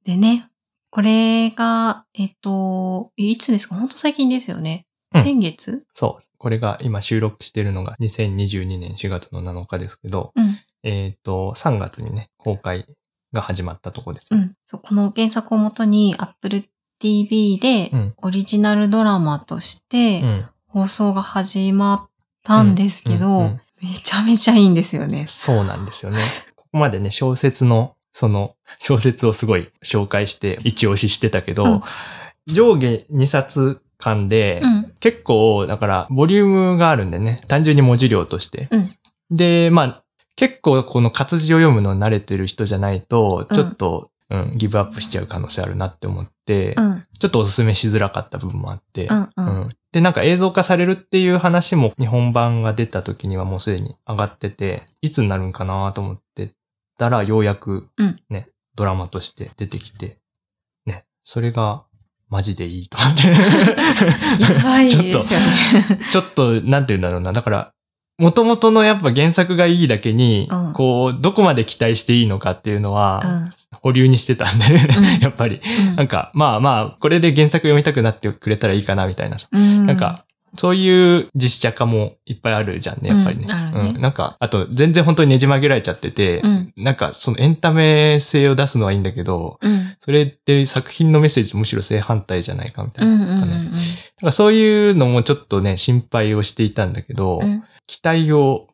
[0.05, 0.49] でね、
[0.91, 3.75] これが、えっと、いつですか？
[3.75, 4.87] 本当最近ですよね。
[5.13, 5.83] うん先月？
[5.93, 6.23] そう。
[6.37, 10.57] これが今収録してるのが2022年4月の7日ですけど、うん。
[10.85, 12.87] えっ、と、3月にね、公開
[13.33, 14.29] が始まったとこです。
[14.31, 14.53] うん。
[14.67, 16.69] そうこの原作をもとに Apple
[16.99, 20.49] TV でうんオリジナルドラマとしてうん。
[20.67, 22.09] 放送が始まっ
[22.43, 25.25] たんですけど、うんうんうんめちゃめちゃいいんですよね。
[25.27, 26.31] そうなんですよね。
[26.55, 31.83] ここまでね、小説の、その、小説をすごい紹介して、一押ししてたけど、
[32.47, 34.93] 上下2冊間で、うん。
[35.01, 38.69] 結構、だから、ボリュームがあるんでね、単純に文字量として。
[38.71, 38.95] うん
[39.31, 40.03] で、まあ、
[40.35, 47.03] 結構この活字を読むの慣れてる人じゃないと、ちょっと、うん、ギブアップしちゃう可能性あるなって思って、うん。
[47.19, 49.21] ちょっとおすすめしづらかった部分もあって、うん。
[49.21, 49.31] う。
[49.37, 56.53] うんんで、なんか映像化されるっていう話も日本版が出た時にはもうすでに上がってて、いつになるんかなと思って
[56.97, 60.19] たら、ようやくうんね、ドラマとして出てきて、
[60.85, 61.85] ね、それが
[62.27, 63.23] マジでいいと思って。
[64.43, 65.99] やばい ちょっとですよね。
[66.11, 67.31] ちょっと、なんて言うんだろうな。
[67.31, 67.73] だから、
[68.17, 73.51] 元々のやっぱ原作がいいだけに、うんこう、どこまで期待していいのかっていうのは、うん
[73.81, 75.61] 保留にしてたんで、うんやっぱり。
[75.63, 79.47] うんなんか、まあまあ、これで原作読みたくなってくれたらいいかな、みたいなさ。
[79.51, 80.25] うんなんか、
[80.57, 83.45] そういう実写化もいっぱいあるじゃんね、やっぱりね。
[83.47, 89.95] うんねうんなんか、あと、全然本当にねじ曲げられちゃってて、うんなんか、そのエンタメ性を出すのはいいんだけど、うん。
[89.99, 94.31] それって作品のメッセージとむしろ正反対じゃないか、みたいな。
[94.31, 97.63] そういうのもちょっとね、心配をしていたんだけど、うん。
[97.87, 98.67] 期待を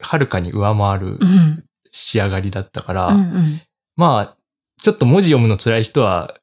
[0.00, 1.64] はるかに上回るうん。
[1.90, 3.62] 仕上がりだったから、うんうん。
[3.96, 4.36] まあ、
[4.82, 6.34] ちょっと文字読むの辛い人は、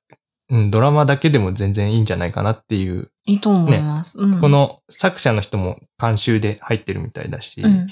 [0.50, 4.18] うん、ドラマだけでも全然いいんじゃないかなっていう、いいと思います。
[4.18, 7.88] うんこ、の作者の人も監修で入ってるみたいだし、うん。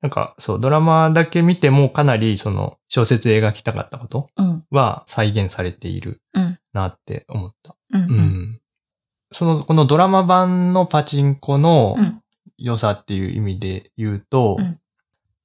[0.00, 4.64] なんかそう、ドラマだけ見てもかなりその小説で描きたかったことうん。
[4.70, 6.58] は再現されているうん。
[6.72, 7.76] なって思った。
[7.92, 8.02] うん。
[8.02, 8.12] ううん。
[8.20, 8.60] ん。
[9.32, 12.21] その、このドラマ版のパチンコのうん
[12.64, 14.78] 良さっていう意味で言うと、うん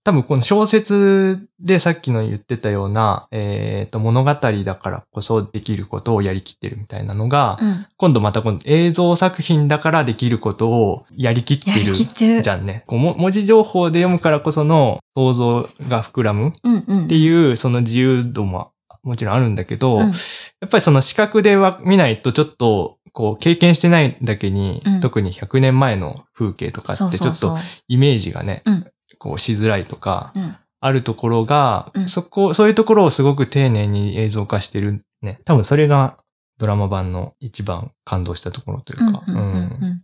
[0.08, 7.88] 多分この小説でさっきの言ってたような、えっ、と、物語だからこそできることをやりきってるみたいなのが、うん。
[7.98, 11.94] 今度またこの映像作品だからできることをやりきってる。
[12.42, 12.86] じゃんね。
[12.88, 17.06] こうも文字情報で読むからこその想像が膨らむうんうん。
[17.08, 18.72] っていうその自由度も
[19.04, 20.14] もちろんあるんだけど、うん
[20.60, 27.58] やっぱりその視覚では見ないとちょっと、こう経験してないだけに、うん特に100年前の風景とかってちょっと。
[27.88, 30.56] イメージがね、うんこうしづらいとか、うん。
[30.80, 35.40] あるところが、うんそこ、そういうところをすごく丁寧に映像化してるね。
[35.46, 36.18] 多分それが
[36.60, 40.04] ドラマ版の一番感動したところというか、うんうんうんうん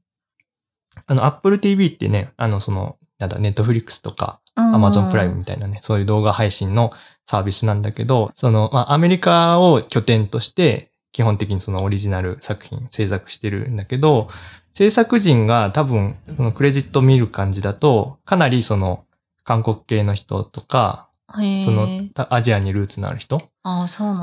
[1.06, 4.76] あの、Apple TV ってね、あの、その、なんだ、Netflix とか、うん。
[4.76, 6.94] Amazon プライムみたいなね、そういう動画配信の
[7.28, 14.28] サービスなんだけど、その、まあ、アメリカを拠点として、基本的にそのオリジナル作品制作してるんだけど、
[14.74, 19.06] 制作人が多分、そのクレジット見る感じだと、かなりその、
[19.44, 21.08] 韓国系の人とか。
[21.36, 23.50] その、たアジアにルーツのある人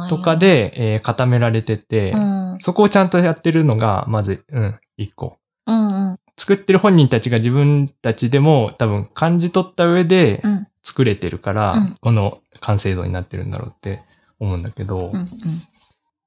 [0.08, 2.58] とか、で、えー固められてて、うん。
[2.60, 5.38] そこをちゃんとやってるのが、まず、うん、一個。
[5.66, 6.18] うんうん。
[6.36, 10.66] 作ってる本人たちが自分たちでも多分感じ取った上でうん。
[10.82, 14.02] 作れてるから、うんこの完成度になってるんだろうって
[14.38, 15.28] 思うんだけど、うんうん。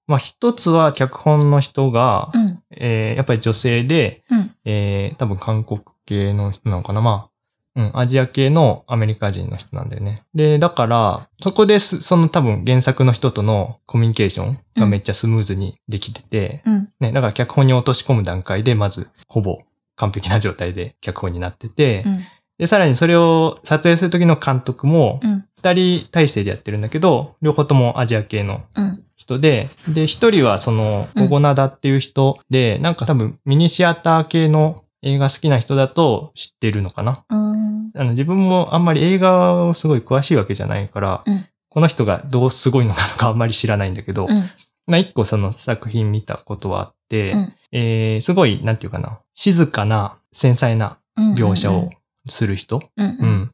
[0.08, 2.64] まあ一つは脚本の人が、うん。
[2.72, 7.30] えーやっぱり女性で、うんえー多分韓国系の人なのかなまあ、
[7.76, 10.24] うん、アジア系のアメリカ人の人なんだよね。
[10.36, 16.90] で、だから、そこです、その多分原作の人とのコミュニケーションがめっちゃスムーズにできてて、うん。
[17.00, 19.60] ね、だから脚本に落とし込む段階で、まず、ほぼ
[19.96, 22.20] 完璧な状態で脚本になってて、うん。
[22.60, 25.46] で、さらにそれを撮影する時の監督も、うん。
[25.64, 29.04] 二人体制でやってるんだけど、両方ともアジア系のうん。
[29.16, 37.24] 人で、で、一人はその、うんゴゴナダっていう人で、なんか多分ミニシアター系の映画好きな人だと知ってるのかな？
[37.30, 37.92] うん。
[37.96, 44.44] あの自分もあんまり映画をすごい詳しいわけじゃないから、うんこの人がどうすごいのかとかあんまり知らないんだけど、うん。
[44.86, 51.34] まあ一個その作品見たことはあって、うんえーすごい、なんていうかな、静かな、繊細なうん。
[51.34, 51.90] 描写を
[52.30, 52.82] する人？
[52.98, 53.06] うん。
[53.08, 53.52] ううん。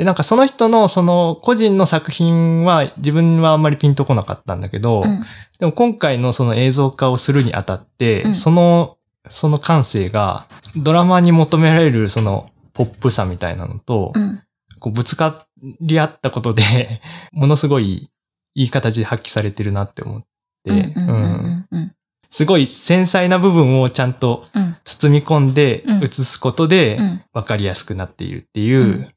[0.00, 0.04] ん。
[0.04, 5.20] で、なんかその人のその個人の作品は自分はあんまりピンとこなかったんだけど、うん。
[5.58, 8.96] でも今回のその映像化をするにあたって、うんその、
[9.28, 14.42] その感性がドラマに求められるそのポップさみたいなのと、うん。
[14.78, 15.46] こうぶつか
[15.82, 18.10] り合ったことで、 ものすごい
[18.54, 20.22] いい形で発揮されてるなって思っ
[20.64, 20.94] て。
[22.30, 24.76] すごい繊細な部分をちゃんとうん。
[24.82, 27.22] 包み込んでうん映すことでうん。
[27.34, 29.08] 分かりやすくなっているっていううん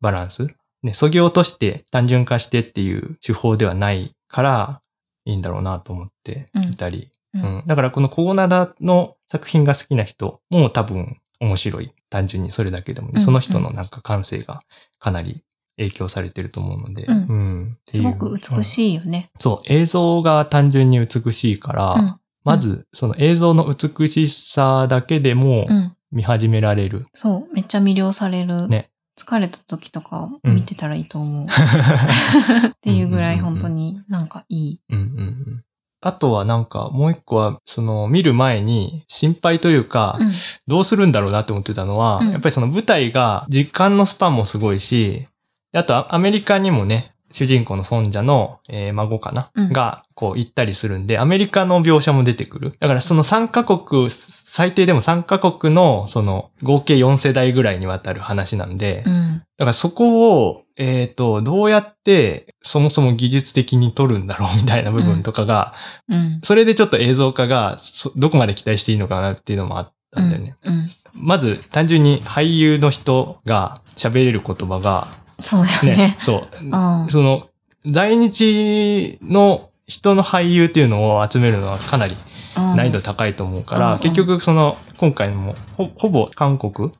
[0.00, 0.48] バランス。
[0.82, 4.80] ね、そぎ落として単純化してっていう手法ではないから
[5.26, 7.10] いいんだろうなと思っていたり。
[7.34, 11.92] ううんんだからこのコゴナダの作品が好きな人も多分面白い。
[12.08, 14.62] 単純にそれだけでもね、うんその人のなんか感性が
[14.98, 15.44] かなり
[15.76, 17.04] 影響されてると思うので。
[17.04, 19.30] うんうんすごく美うんしいよね。
[19.38, 22.16] そう、映像が単純に美しいから、うん。
[22.42, 25.96] まずその映像の美しさだけでもうん。
[26.12, 27.06] 見始められる。
[27.14, 27.54] そう。
[27.54, 28.66] めっちゃ魅了される。
[28.66, 28.90] ね。
[29.18, 31.46] 疲れた時とか見てたらいいと思う。
[31.48, 34.80] っていうぐらい本当になんかいい。
[34.88, 35.64] うんうんうん
[36.02, 40.32] あとはなんかもう一個は、その見る前に心配というか、うん。
[40.66, 45.26] どうするんだろうなって思ってたのは、うんやっぱりその舞台が時間のスパンもすごいし、
[45.72, 52.76] であとアメリカにもね、主人公のソンジャの、えー孫かな、うんがこう行ったりするんで、アメリカの描写も出てくる。
[52.80, 59.42] だからその3カ国、最低でも3カ国のその合計4世代ぐらいにわたる話なんで、うん。
[59.56, 65.74] だからそこを、えっ、と、どうやってそもそも技術的に撮るんだろうみたいな部分とかが、
[66.08, 66.40] うん。
[66.42, 70.56] それでちょっと映像化がそどこまで期待していいのかなっていうのもあったんだよね。
[70.64, 70.90] うん。
[71.14, 76.16] まず単純に俳優の人が喋れる言葉が、そうだよね、ね。
[76.20, 77.06] そう、うん。
[77.10, 77.48] その、
[77.86, 82.16] 在日の人の俳優っていうのを集めるのはかなり
[82.54, 86.92] 難易度高いと思うから、うん結局その、今回もほほぼ韓国？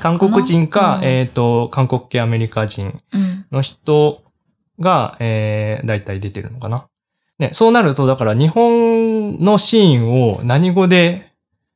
[0.00, 3.46] 韓国人か、うんえっ、と、韓国系アメリカ人うん。
[3.50, 4.22] の人
[4.78, 6.86] が、えー、大体出てるのかな？
[7.38, 11.32] ね、そうなると、だから日本のシーンを何語で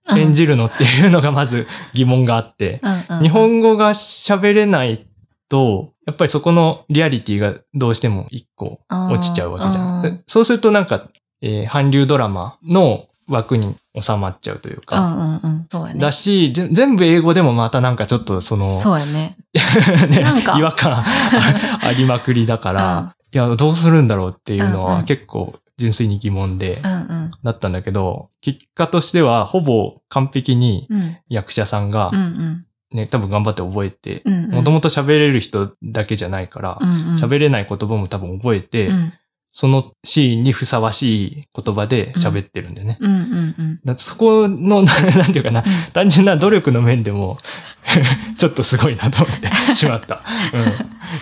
[0.08, 3.22] 演じるのっていうのがまず疑問があって、うんうん。
[3.22, 5.06] 日本語が喋れない
[5.50, 10.22] と、やっぱりそこのリアリティがどうしても一個落ちちゃうわけじゃん。
[10.26, 11.08] そうするとなんか、
[11.42, 15.66] えー韓流ドラマの枠に収まっちゃうといううか、んうんうん。
[15.70, 16.00] そうやね。
[16.00, 19.36] だし、ぜ全部英語でもまたなんかちょっとその、そうやね。
[20.08, 27.30] ねなんか違和感 ありまくりだから、いや、どうするんだろうっていうのうんうんは結構純粋に疑問でうんうん。
[27.42, 31.16] だったんだけど、結果としてはほぼ完璧にうん。
[31.28, 32.64] 役者さんがうんうん。
[32.92, 34.22] ね、多分頑張って覚えて。
[34.50, 39.12] もともと喋れる人だけじゃないからう、んうん、喋れない言葉も多分覚えて、うん
[39.52, 42.98] そのシーンにふさわしい言葉で喋ってるんでね。
[43.00, 43.80] うんうんうん。
[43.84, 47.38] だそこの、ななんていうかな、うん単純な努力の面でも、
[48.38, 50.22] ちょっとすごいなと思ってしまった。
[50.54, 50.72] うん。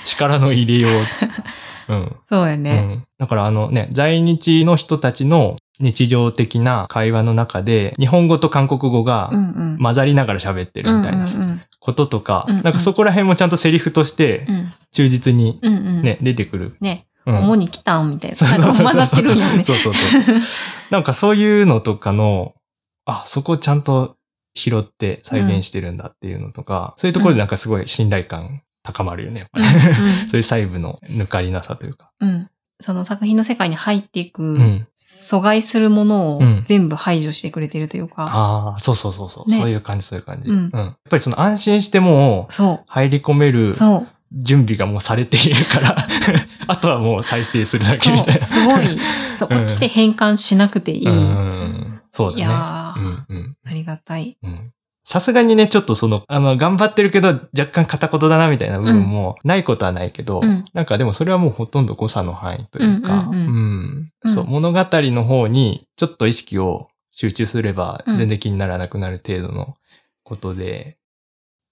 [0.04, 0.88] 力の入れよ
[1.88, 1.92] う。
[1.92, 2.02] うん。
[2.02, 2.80] うそうやね。
[2.80, 3.04] ん。
[3.18, 9.30] だからあのね、在日の人たちの日常的な会話の中で、日本語と韓国語が。
[9.80, 11.26] 混ざりながら喋ってるみたいな
[11.78, 14.72] こととか、なんかそこら辺もちゃんとセリフとしてうん。
[14.90, 15.60] 忠実に。
[16.02, 16.76] ね、出てくる。
[16.80, 17.06] ね。
[17.26, 18.36] うん主に来たんみたいな。
[18.36, 19.24] そうそうそうそう。
[19.64, 20.24] そうそうそう。
[20.90, 22.54] なんかそういうのとかの、
[23.04, 24.16] あ、そこちゃんと
[24.54, 30.22] 拾って再現してるんだっていうのとか、そういうところでなんかすごい信頼感高まるよね、やっぱうんり。
[30.22, 32.10] うん そういう細部の抜かりなさというか。
[32.20, 32.48] うん。
[32.80, 34.88] その作品の世界に入っていく、うん。
[34.96, 40.48] 阻害するものをうん全部排除してくれてるというか、ああ、そうそうそうそう、ねそういう感じ、そういう感じ。
[40.48, 45.96] うんやっぱりその安心してもうそ入り込めう、るそう、準備がもうされているから、
[46.68, 48.98] あとはもう再生するだけみたいな。、すごい、
[49.38, 51.06] そう、こっちで変換しなくていい。
[51.06, 52.00] うん。
[52.10, 52.42] そういだね。
[52.44, 53.56] やー、うんうん。
[53.66, 54.38] ありがたい。
[54.42, 54.72] うん
[55.10, 60.66] さすがにね、ちょっとその、あの、頑張ってるけど、若干片言だな、みたいな部分も、ないことはないけど、うん。
[60.74, 63.34] なんかでもそれはもうほとんど誤差の範囲というか、うんうん。
[63.34, 64.10] うん。
[64.24, 64.30] うん。
[64.30, 68.18] そう、物語の方に、ちょっと意識を集中すれば、うん。
[68.18, 69.76] 全然気にならなくなる程度の
[70.24, 70.98] ことで、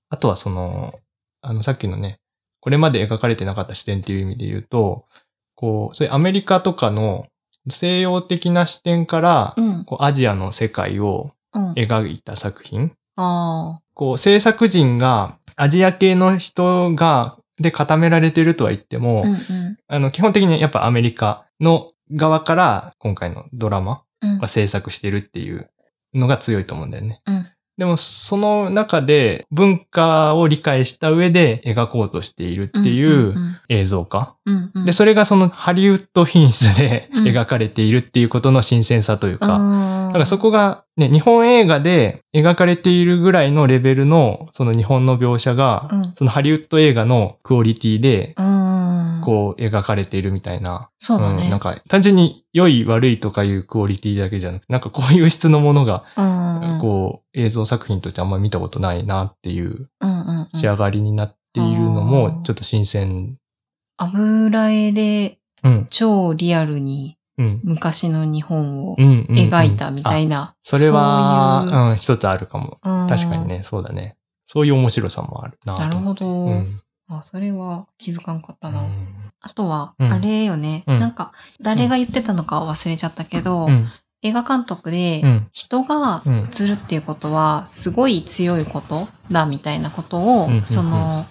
[0.08, 0.94] あとはその、
[1.42, 2.20] あの、さっきのね、
[2.60, 5.04] これまで描かれてなかった視点っていう意味で言うと、
[5.56, 7.26] こう、そういうアメリカとかの
[7.68, 9.84] 西洋的な視点から、うん。
[9.84, 11.72] こうアジアの世界をうん。
[11.72, 19.28] 描いた作品あこう、制作人がアジア系の人が、で固められてるとは言っても、あ。
[19.28, 19.76] うんうん。
[19.88, 25.70] あの、基本的にやっぱアメリカの側から今回のドラマうんは制作してるっていう
[26.14, 27.20] のが強いと思うんだよね。
[27.26, 33.34] うんでも、その中で文化を理解した上で描こうとしているっていう
[33.68, 34.36] 映像化。
[34.46, 34.84] うんうん。
[34.86, 48.75] で、それがそのハリウッド品質でうん描かれているっていうことの新鮮さというか、かだからそこがね、日本映画で描かれているぐらいのレベルの、その日本の描写が、うんそのハリウッド映画のクオリティで、うん。
[49.24, 50.90] こう描かれているみたいな。
[50.98, 51.48] そうだね。
[51.48, 56.78] んなんか単純に良い悪いとかいうクオリティだけじゃなくて、なんかこういう質のものが、うん。
[56.80, 59.88] こう映像作品としてあんま見たことないなっていう。
[60.54, 63.36] 仕上がりになっているのうんも、ちょっと新鮮。
[63.96, 65.86] 油絵でうん。
[65.90, 67.60] 超リアルにうん。
[67.64, 70.54] 昔の日本を描いたみたいな。
[70.62, 72.78] それは、そういううん、一つあるかも。
[72.82, 74.16] うん確かにね、そうだね。
[74.46, 76.26] そういう面白さもあるなとなるほど。
[76.26, 76.80] うん。
[77.08, 78.82] あ、それは気づかんかったな。
[78.82, 79.06] うん。
[79.40, 80.12] あとは、うん。
[80.12, 80.98] あれよね、うん。
[80.98, 83.88] なんか、誰が言ってたのか忘れちゃったけど、うん。
[84.22, 85.48] 映画監督で、うん。
[85.52, 91.26] 人が映るっていうことは、すごい強いことだみたいなことを、その、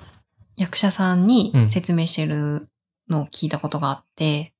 [0.55, 1.69] 役者さんにうん。
[1.69, 2.69] 説明してる
[3.09, 4.53] のを聞いたことがあって。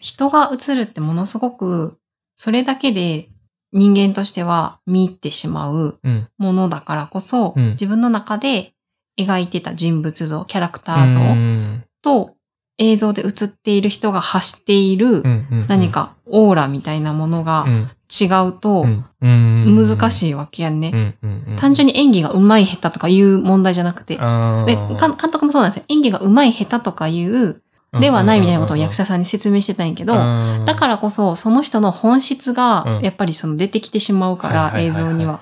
[0.00, 1.98] 人が映るってものすごく、
[2.34, 3.30] それだけで
[3.72, 6.28] 人間としては見入ってしまううん。
[6.38, 7.70] ものだからこそ、うん。
[7.70, 8.74] 自分の中で
[9.18, 11.84] 描いてた人物像、キャラクタうー像ん。
[12.02, 12.34] と
[12.78, 17.90] 映像で映っている人が発しているうん何、かオーラみたいなものがうん。
[18.10, 18.86] 違うと
[19.20, 21.18] 難しいわけやんね。
[21.58, 25.84] 単純に演技が上手い下手とかいう問題じゃなくて、で、か監督もそうなんですよ。
[25.88, 27.60] 演技が上手い下手とかいう
[28.00, 35.40] ではないみたいなことを役者さんに説明してたんやけど、だかららこそその人の本質うんがやっぱりその出てきてしまうから、映像には。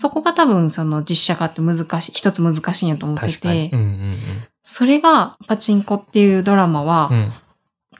[0.00, 3.70] そこが多分その実写化って難しい、一つ難しいんやと思って確かに。
[3.70, 4.18] てう、ん。
[4.62, 7.18] それがパチンコっていうドラマはうん。
[7.18, 7.32] うん。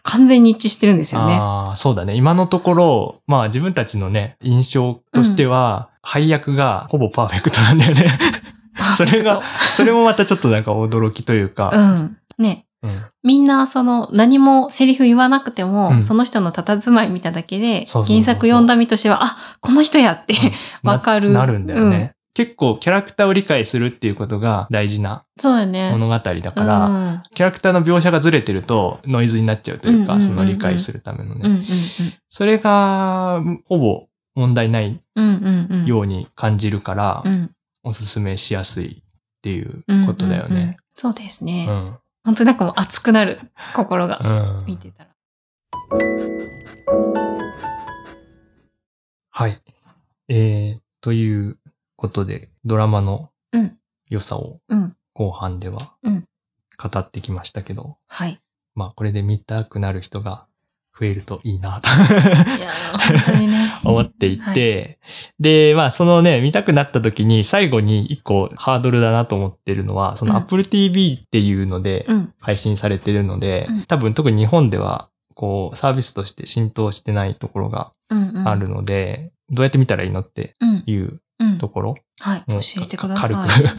[0.06, 1.38] 完全に一致してるんですよね。
[1.40, 2.14] ああ、そうだね。
[2.14, 8.18] 今のところ、まあ自分たちのね、印象としては、配役がほぼパーフェクトなんだよね。
[8.98, 9.42] それが、
[9.76, 12.18] それもまたちょっとなんか驚きといううか、ん。
[12.38, 12.66] ね。
[12.84, 13.02] うん。
[13.22, 20.34] みんなその何もセリフ言わなくても、うんその人の佇まい見ただけで、そうそうそうそう原作読んだ身としては、あ、この人やって、
[20.82, 22.12] な わかるなるんだよね。
[22.34, 25.24] 結構キャラクターを理解するっていうことが大事な。
[25.42, 26.30] 物語だか
[26.64, 31.40] ら、うんキャラクターの描写がずれてるとノイズになっちゃうというか、うんうんうんうんその理解するためのね。
[31.44, 31.62] うんうん
[32.28, 35.24] それが、ほぼ問題ないうん。
[35.24, 35.86] うんうんうん。
[35.86, 37.50] ように感じるから、うん
[37.86, 39.02] おすすめしやすいっ
[39.42, 40.76] ていううんことだようんうんね。
[40.94, 41.66] そうですうね。
[41.66, 41.98] ん。
[42.24, 44.18] 本当になんかもう熱くなる、 心が。
[44.18, 44.66] うん。
[44.66, 45.10] 見てたら。
[49.30, 49.62] はい。
[50.28, 51.58] えー、という
[51.96, 53.78] ことで、ドラマのうん
[54.08, 54.96] 良さをうん。
[55.12, 56.24] 後半ではうん
[56.82, 58.40] 語ってきましたけど、はい。
[58.74, 60.46] まあこれで見たくなる人が
[60.98, 61.92] 増えるといいなとい
[62.60, 63.74] やー、本当にね。
[63.84, 64.98] 思っていて、
[65.40, 72.32] で、まあそのね、見たくなった時に最後に一個ハードルだなと思ってるのは、そのうん Apple TV っていうのでうん。
[72.40, 78.48] 配信されてるので、うん多分特に日本ではこうサービスとして浸透してないところがうんうん。
[78.48, 80.82] あるので、どうやって見たらいいのってうん。
[80.86, 81.68] いううんと。
[81.68, 82.44] ころはい。
[82.46, 83.30] も教えてください。
[83.30, 83.76] 軽く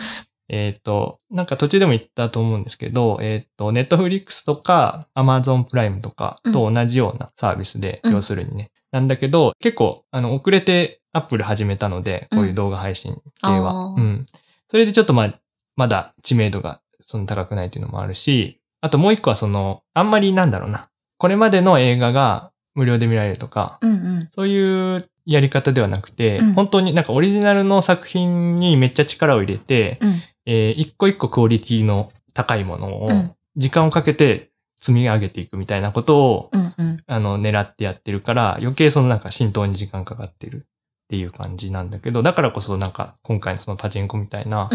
[0.48, 8.72] えっ、と、なんか途中でも言ったと思うんですけど、えっ、と、ネットフリックスとか、アマゾンプライムとかと同じようなサービスで、うん要するにね。
[8.92, 13.94] なんだけど、結構、あの、遅れてアップル始めたので、こういう動画配信系は。
[13.94, 14.26] あーうん。
[14.70, 15.40] それでちょっとまあ、
[15.76, 20.90] まだ知名度がその高くないっていうのもあるし、あともう一個はその、あんまりなんだろうな。
[21.18, 24.28] これまでの映画が無料で見られるとか、うんうん。
[24.32, 30.22] そういうやり方ではなくて、うん本当になんかオリジナルの作品にめっちゃ力を入れて、うん。
[30.46, 34.52] えー一個一個クオリティの高いものをうん、時間をかけて
[34.86, 37.04] 積み上げていくみたいなことを、うんうん。
[37.08, 44.70] あの、狙ってやってるから、余計そのなんか浸透に時間かかってるっていう感じなんだけど、だからこそなんか今回のそのパチンコみたいな。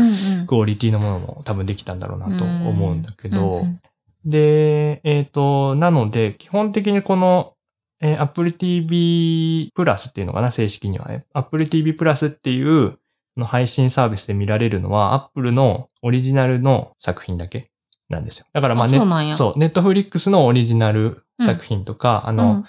[0.49, 3.81] クオリティのものも多分できたんだろうなと思うんだけど、うんうん
[4.23, 7.55] で、えっ、と、なので、基本的にこの、
[8.03, 11.25] えー Apple TV プラスっていうのかな、正式にはね。
[11.33, 12.99] Apple TV プラスっていう
[13.37, 17.71] の配信サービスで見られるのは、Apple のオリジナルの作品だけ
[18.09, 18.47] なんですよ。
[18.53, 22.65] だからまあね、あそうなんやそう、Netflix のオリジナル作品とか、あの、うん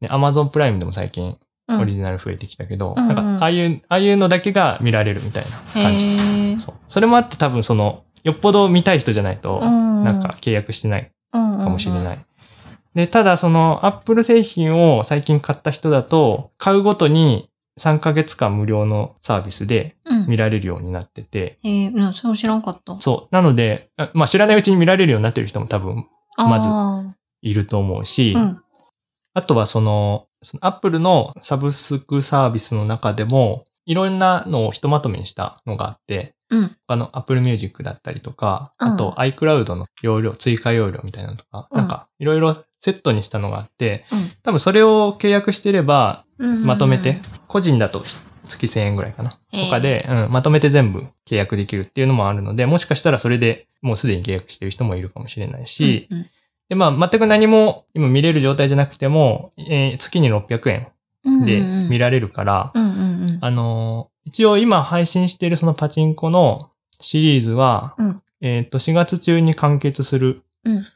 [0.00, 1.38] ね、Amazon プライムでも最近
[1.68, 6.64] うんオリジナル増えてきたけど、うんなんか、ああいう、ああいうのだけが見られるみたいな感じ。
[6.64, 6.74] そう。
[6.86, 12.24] それもあって多分その、よっぽど見たい人じゃないと、うんなんか契約してないかかもしれない。
[12.94, 20.26] で、ただその Apple 製品を最近買った人だと、買うごとに3ヶ月間無料のサービスでうん。
[20.26, 23.00] 見られるようになってて、えー、うん、それも知らんかった。
[23.00, 23.34] そう。
[23.34, 26.06] なので、あまあ知らないうちに見られるようになってる人も多分
[26.36, 28.62] まずあいると思うし、ーうん。
[29.34, 36.76] あとはその、その Apple のサブスクサービスの中でも、いろんなのをひとまとめにしたのがあって、うん。
[36.86, 46.64] 他の Apple Music だったりとか、うんあと iCloud の容量、追加容量みたいなのとか、うんなんかいろいろセットにしたのがあって、うん多分それを契約してれば、うん。
[46.64, 48.04] まとめて、個人だと
[48.46, 49.30] 月1000円ぐらいかな。
[49.30, 56.26] とかで、うん、まとめて全部契約できるっていうのもあるので、もしかしたらそれでもうすでに契約してる人もいるかもしれないし、うん
[56.68, 60.88] で、まあ、全く何も今見れる状態じゃなくても、えー月に600円
[61.24, 62.92] うん、で見らられるから、うんうんう
[63.32, 63.38] ん。
[63.40, 70.86] あのー一応今配信しているそのパチンコのシリーズは、うんえっ、と、4月中に完結するうん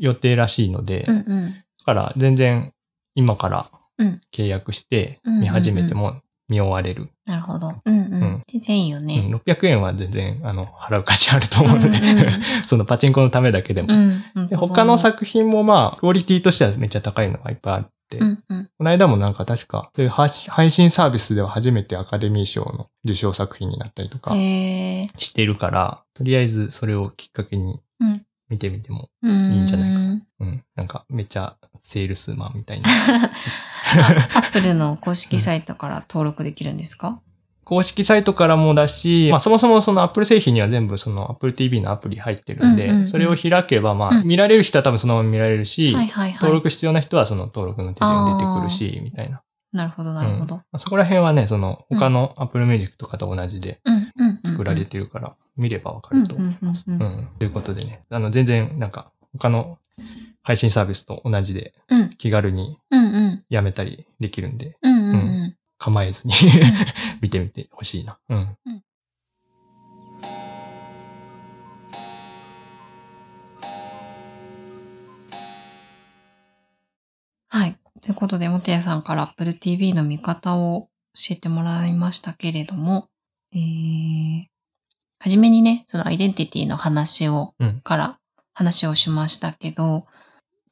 [0.00, 1.54] 予定らしいので、うんうん。
[1.78, 2.72] だから全然
[3.14, 7.10] 今からうん契約して見始めても見終われる。
[7.26, 7.74] なるほど。
[7.84, 8.12] うんうん。
[8.12, 9.30] うん全然いいようんね。
[9.46, 13.94] 600円は全然、あの、払う価値あると思うので、うんうん そのパチンコのためだけでも。
[13.94, 14.24] うん。
[14.34, 18.68] うんで他の、作品もまあ、クオリティとしてはめっちゃ高いのがいっぱいあって、うんうん。
[18.78, 24.32] この間もなんか確か、そういう配配信サービスでは初めてアカデミー賞の受賞作品になったりとか。
[24.34, 30.20] してるから、とりあえずそれをきっかけにうん見てみても、いいいんじゃないかな。
[30.40, 32.88] うん、なんかめっちゃセールスマンみたいな。
[33.92, 37.20] あアップルの公式サイトから登録できるんですか？
[37.64, 45.94] 公式サイトからもだし、まあそもそもその Apple 製品には全部その Apple TV のアプリ入ってるんで、うんうんうんそれを開けばまあ、うん見られる人は多分そのまま見られるし。
[46.40, 49.42] 登録必要な人はその登録の手順出てくるし、みたいな。
[49.72, 50.56] なるほどなるほうんど。
[50.56, 54.64] まあそこら辺はね、その他の Apple Music とかと同じでうんうんうん。
[54.64, 56.84] 作られてるから、見ればわかると思います。
[56.86, 57.28] うんうんうんうん。
[57.38, 59.78] ということでね、あの、全然なんか他の
[60.42, 63.44] 配信サービスと同じでうん気軽にうんうん。
[63.48, 65.56] やめたりできるんで、うんうんうん。
[65.78, 66.34] 構えずに
[67.20, 68.18] 見てみてほしいな。
[68.28, 68.56] うん。
[77.48, 77.78] はい。
[78.00, 83.08] ということで、もてやさんから Apple TV の見方を教えてもらいましたけれども、
[83.52, 84.49] えー、
[85.22, 88.18] はじめにね、そのアイデンティティの話を、うんから
[88.54, 90.06] 話をしましたけど、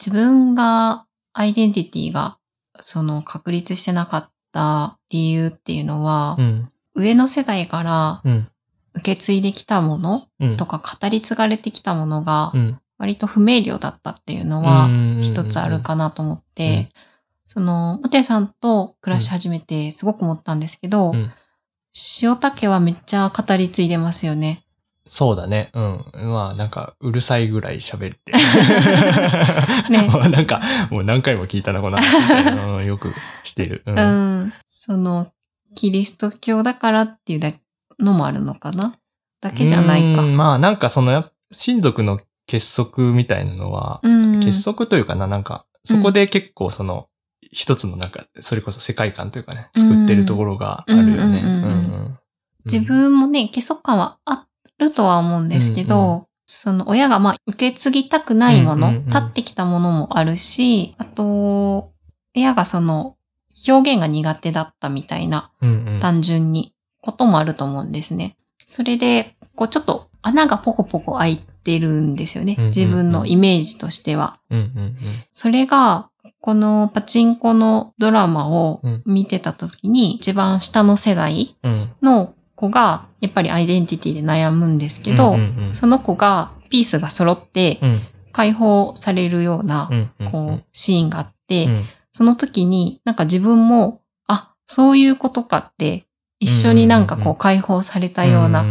[0.01, 2.39] 自分がアイデンティティが
[2.81, 6.73] その確立してなかった理由っていうのは、うん。
[6.95, 8.49] 上の世代からうん。
[8.95, 10.57] 受け継いできたものうん。
[10.57, 12.81] とか語り継がれてきたものがうん。
[12.97, 16.91] 割と不明瞭だったっていうのはうん一つあるかなと思っうんて、
[17.47, 21.33] その、モテさんと暮らし始めてすごく思ったんですけど、うん
[22.23, 24.65] 塩竹はめっちゃ語り継いでますよね。
[25.09, 25.71] そうだね。
[25.73, 26.05] うん。
[26.31, 28.33] まあ、なんか、うるさいぐらい喋って。
[29.91, 33.83] ね もうなんか、もう何回も聞いたな、この話 よくしてる。
[33.87, 33.93] う。
[33.93, 34.53] うんん。
[34.67, 35.27] その、
[35.75, 37.53] キリスト教だからっていうだ
[37.99, 38.97] のもあるのかな？
[39.41, 40.23] だけじゃないか。
[40.23, 44.41] うんまあ、なんかその、親族の結束みたいなのは、うん。
[44.41, 47.09] 結束というかな、なんか、そこで結構その、
[47.51, 52.19] 一つのなんか、それこそ世界観というかね、作ってるところがあるよね。
[52.65, 54.47] 自分もね、結束感はあ
[54.79, 61.93] るとは思うんですけど、うんうその親がまあ受け継ぎたくないもの、立ってきたものもあるし、あと、
[62.35, 63.17] 親がその
[63.67, 68.37] 表現が苦手だったみたいなうんうん単純にこともあると思うんですね。
[68.65, 72.57] それで、こうちょっと穴がポコポコ開いてるんですよね。
[72.69, 74.41] 自分のイメージとしては。
[75.33, 79.03] それが、このパチンコのドラマをうん。
[79.07, 81.57] 見てた時に、一番下の世代。
[82.03, 85.36] の子が、やっぱりアイデンティティで悩むんですけど、
[85.72, 88.03] その子がピースが揃ってうん。
[88.30, 89.91] 解放されるような
[90.30, 91.86] こう、シーンがあって、うん。
[92.12, 96.07] その時になんか自分も、あ、そういうことかって、
[96.39, 98.64] 一緒になんかこう解放されたような、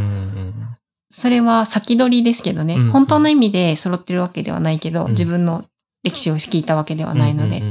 [1.09, 5.11] それは先取りですけどね、本当の意味で揃ってるわけではないけど、うん。
[5.11, 5.65] 自分の
[6.03, 7.61] 歴史を聞いたわけではないので、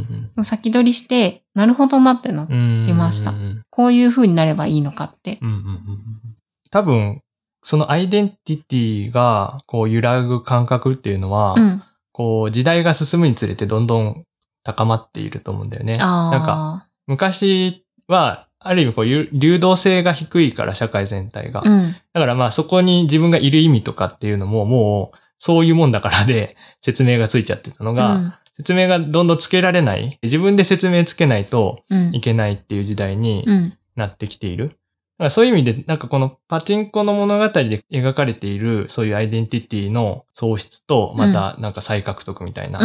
[0.44, 3.32] 先取りして、なるほどなってな、りました
[3.70, 5.38] こういう風になればいいのかって。
[5.42, 6.36] うんうんうん
[6.70, 7.22] 多分、
[7.62, 11.82] そのアイデンティティが、こう、揺らぐ感覚っていうのは、うん。
[12.12, 14.24] こう、時代が進むにつれてどんどん
[14.62, 15.94] 高まっていると思うんだよね。
[15.94, 21.62] なんか、昔は、ある意味こう、流流動性が低いから、社会全体が。
[21.64, 21.96] うん。
[22.12, 30.18] だからまあ、そこに自分がいる意味とかっていうのも、もう、そういうもんだからで、 説明がついちゃってたのが、うん説明がどんどんつけられない。
[30.22, 33.78] 自分で説明つけないとうんいけないっていう時代にうん。
[33.96, 34.68] なってきている。
[34.68, 42.80] だからそういう意味で、なんかこのパチンコの物語で描かれている、そういうアイデンティティの喪失と、またなんか再獲得みたいな。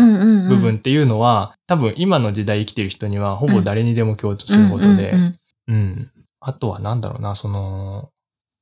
[0.48, 5.14] 部分っていうのは、多分今の時代生きてる人にはほぼ誰にでも共通することで、
[5.68, 6.12] うん。
[6.40, 8.10] あとはなんだろうな、その、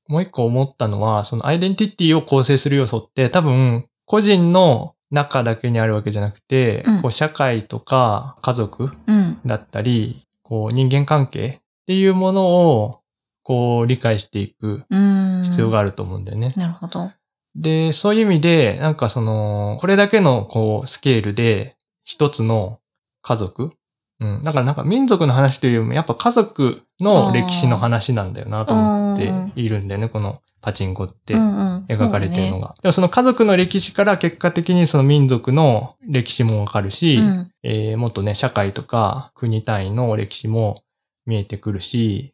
[0.09, 9.39] もう一個思ったのは、そのアイデンティティを構成する要素って多分個人の中だけにあるわけじゃなくて、うんこう社会とか家族うん。
[9.45, 13.01] だったり、こう人間関係っていうものを
[13.43, 15.43] こう理解していくうん。
[15.45, 16.53] 必要があると思うんだよね。
[16.57, 17.11] なるほど。
[17.55, 22.79] で、そういう意味で、なんかその、これだけのこうスケールで一つの
[23.21, 23.73] 家族
[24.19, 24.43] うん。
[24.43, 31.85] だからなんか民族の話というよりも、やっぱ家族の歴史の話なんだよなと思っているんだよね、このパチンコってうんうん。
[31.87, 32.75] 描かれてるのが。
[32.81, 37.51] でもその家族の歴史から結果的にその民族の歴史もわかるし、うん。
[37.63, 40.83] えーもっとね、社会とか国単位の歴史も
[41.25, 42.33] 見えてくるし、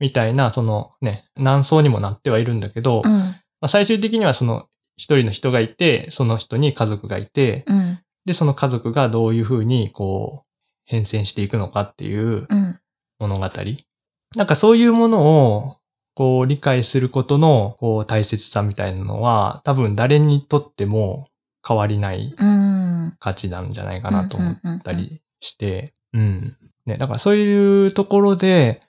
[0.00, 3.34] みたいな、そのね、難層にもなってはいるんだけど、まうん。
[3.60, 4.66] あ、最終的にはその
[4.96, 7.98] 一人の人がいて、その人に家族がいて、うん。
[8.24, 10.43] で、その家族がどういうふうにこう、
[10.84, 12.78] 変遷していくのかっていううん
[13.18, 13.50] 物語。
[14.36, 15.76] なんかそういうものを、
[16.16, 21.28] こう理解することの、こう大切さみたいなのは、多分誰にとっても
[21.66, 26.56] 変わりないうん価値なんじゃないかなと思ったりして、うん。
[26.86, 28.82] ね、だからそういうところで、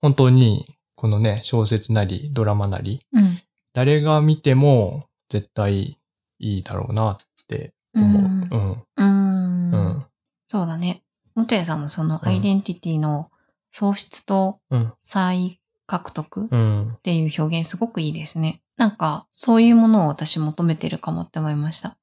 [0.00, 3.42] 本当に、このね、小説なり、ドラマなり、うん
[3.74, 5.96] 誰が見ても絶対
[6.38, 7.16] いいだろうなっ
[7.48, 8.22] て思う。
[8.22, 8.84] うんうん。
[8.96, 10.06] うんうん。
[10.46, 11.02] そうだね。
[11.34, 13.30] 元谷さんのそのアイデンティティの
[13.70, 14.92] 喪失とうん。
[15.02, 16.98] 再獲得っうん。
[17.02, 18.62] ていう表現すごくいいですね。
[18.76, 21.96] なんか、そういうものを私求めてるかもって思いました。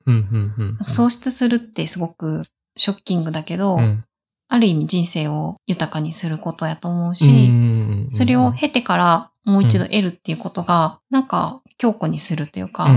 [0.87, 4.05] 喪失するってすごくショッキングだけど、うん。
[4.49, 8.09] ある意味人生を豊かにすることやと思うし、うん。
[8.13, 12.87] それを経てからもう一度得るっていうことが、なんか強固にするというか、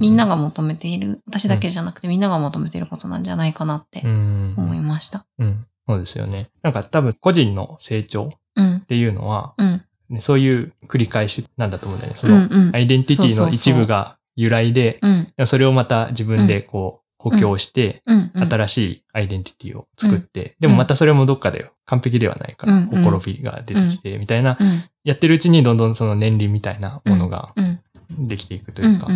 [0.00, 4.54] みんなが求めている、私だけじゃなくてみんなが求めていることなんじゃないかなってうん。
[4.58, 5.26] 思いました。
[5.38, 5.64] うん。
[5.88, 6.50] そうですよね。
[6.62, 8.76] なんか多分個人の成長うん。
[8.78, 12.18] っ、ていうのは、うん、ね、そういう繰り返しなんだと思うんだよね。
[12.18, 12.76] そうん、のうん。
[12.76, 12.78] ア。
[12.80, 18.02] イデンティティの一部が由来で、うん、それをまた自分でこう補強して。
[18.34, 29.08] 新しいアイデンティティを作って、でもまたそれもどっかで完璧ではないから、ほころびが出てきて、みたいな、うん、やってるうちにどんどんその年輪みたいなものがうん、できていくとうん、いうか。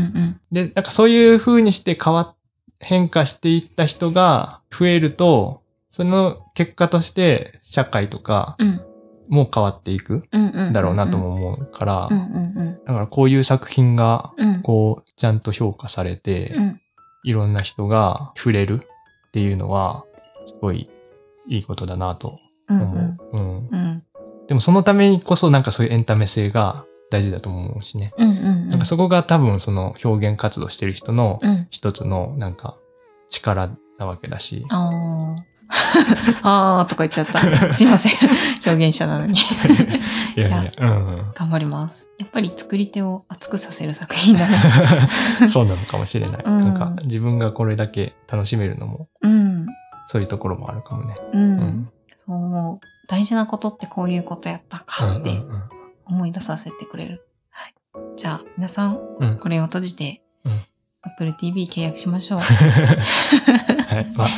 [0.52, 2.36] で、なんかそういう風にして変わっ、
[2.78, 8.80] 変化していった人が増えると、その結果として社会とかうん、
[9.28, 10.24] も変わっていく。
[10.72, 12.08] だろうなとも思うから、
[12.86, 14.32] だからこういう作品が
[14.62, 16.80] こうちゃんと評価されて、うん。
[17.24, 18.80] いろんな人が触れる
[19.28, 20.04] っていうのは、
[20.46, 20.88] すごい
[21.48, 23.18] いいことだなとうん、思う。
[23.32, 23.68] うん。
[23.70, 24.02] うん。
[24.46, 28.12] でもそのためにこそなんかそういうエンタメ性が大事だと思うしね。
[28.16, 28.68] うん、うん。
[28.68, 31.66] なんかそこが多分その表現活動してる人のうん。
[31.70, 32.78] 一つのなんか
[33.28, 34.64] 力なわけだし。
[34.70, 35.44] ああ。
[36.42, 37.74] あーとか言っちゃった。
[37.74, 38.12] すいません。
[38.66, 39.38] 表現者なのに。
[39.38, 41.32] いやいやいや、うん。
[41.34, 42.08] 頑張ります。
[42.18, 44.62] やっぱり作り手を熱くさせる作品だね。
[45.48, 46.42] そうなのかもしれない。
[46.44, 49.66] うんなんか自分がこれだけ楽しめるのもうん。
[50.06, 51.14] そういうところもあるかもね。
[51.32, 51.38] う。
[51.38, 51.88] うんん。
[52.16, 52.80] そう思う。
[53.08, 55.42] 大事なことってこういうことやったうんかって
[56.06, 57.26] 思い出させてくれる。
[57.50, 57.74] はい。
[58.16, 60.60] じゃあ、皆さん、うんこれを閉じて、うん
[61.06, 62.40] Apple TV 契約しましょう。
[62.40, 62.54] は
[64.00, 64.06] い。
[64.16, 64.28] まあ、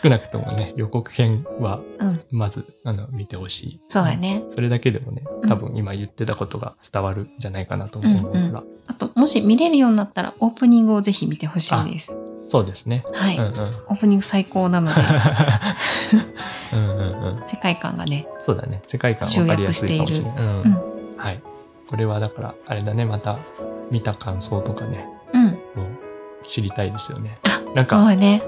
[0.00, 3.80] 少なくともね、予告編はうん、まず、あの、見てほしい。
[3.88, 4.44] そうやね。
[4.54, 8.40] それだけでもね、多分今言ってたことが伝わるんじゃないかなと思うから。
[8.40, 12.16] うんあと、もし見れるようになったら、オープニングをぜひ見てほしいです。
[12.48, 13.04] そうですね。
[13.12, 13.52] はい、うんうん。
[13.88, 15.00] オープニング最高なので、
[16.72, 17.46] うんうんうん。
[17.46, 18.82] 世界観がね、そうだね。
[18.86, 20.36] 世界観わかりやすいかもしれない。
[20.38, 20.82] うんうん
[21.18, 21.42] はい。
[21.88, 23.38] これはだから、あれだね、また
[23.90, 25.44] 見た感想とかね、うん。
[25.44, 25.56] もう
[26.44, 27.38] 知りたいですよね。
[27.42, 28.42] あ、なんかそうやね。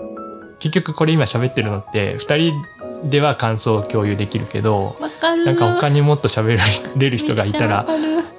[0.60, 2.64] 結局これ今喋ってるのって、二人
[3.04, 4.96] では感想を共有できるけど。
[5.44, 6.58] なんか他にもっと喋
[6.96, 7.86] れる人がいたら、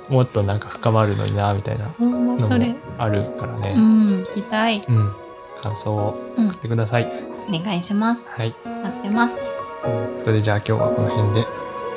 [0.07, 2.75] もっとなんか深まるのにな、みたいなのそれも。
[2.97, 3.73] あるからね。
[3.75, 4.83] うん、聞きたい。
[4.87, 5.13] うん。
[5.61, 7.11] 感想をうん送ってください。
[7.49, 8.23] お願いします。
[8.27, 8.53] はい。
[8.83, 9.35] 待ってます。
[9.35, 9.41] と
[9.89, 11.45] いうことで、じゃあ今日はこの辺で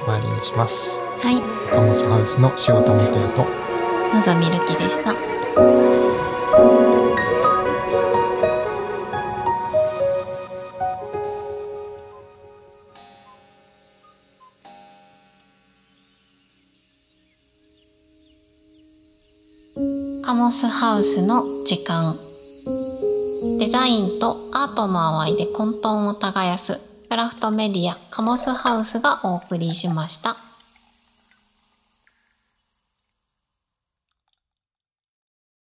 [0.04, 0.96] 終わりにします。
[1.22, 1.40] はい。
[1.70, 3.46] カモスハウスの塩田元也と、
[4.16, 5.23] のざみるきでした。
[20.34, 22.18] カモスハウスの時間
[23.56, 30.36] デザインとアートの淡いで混沌を耕すクラフトメディアカモスハウスがお送りしました。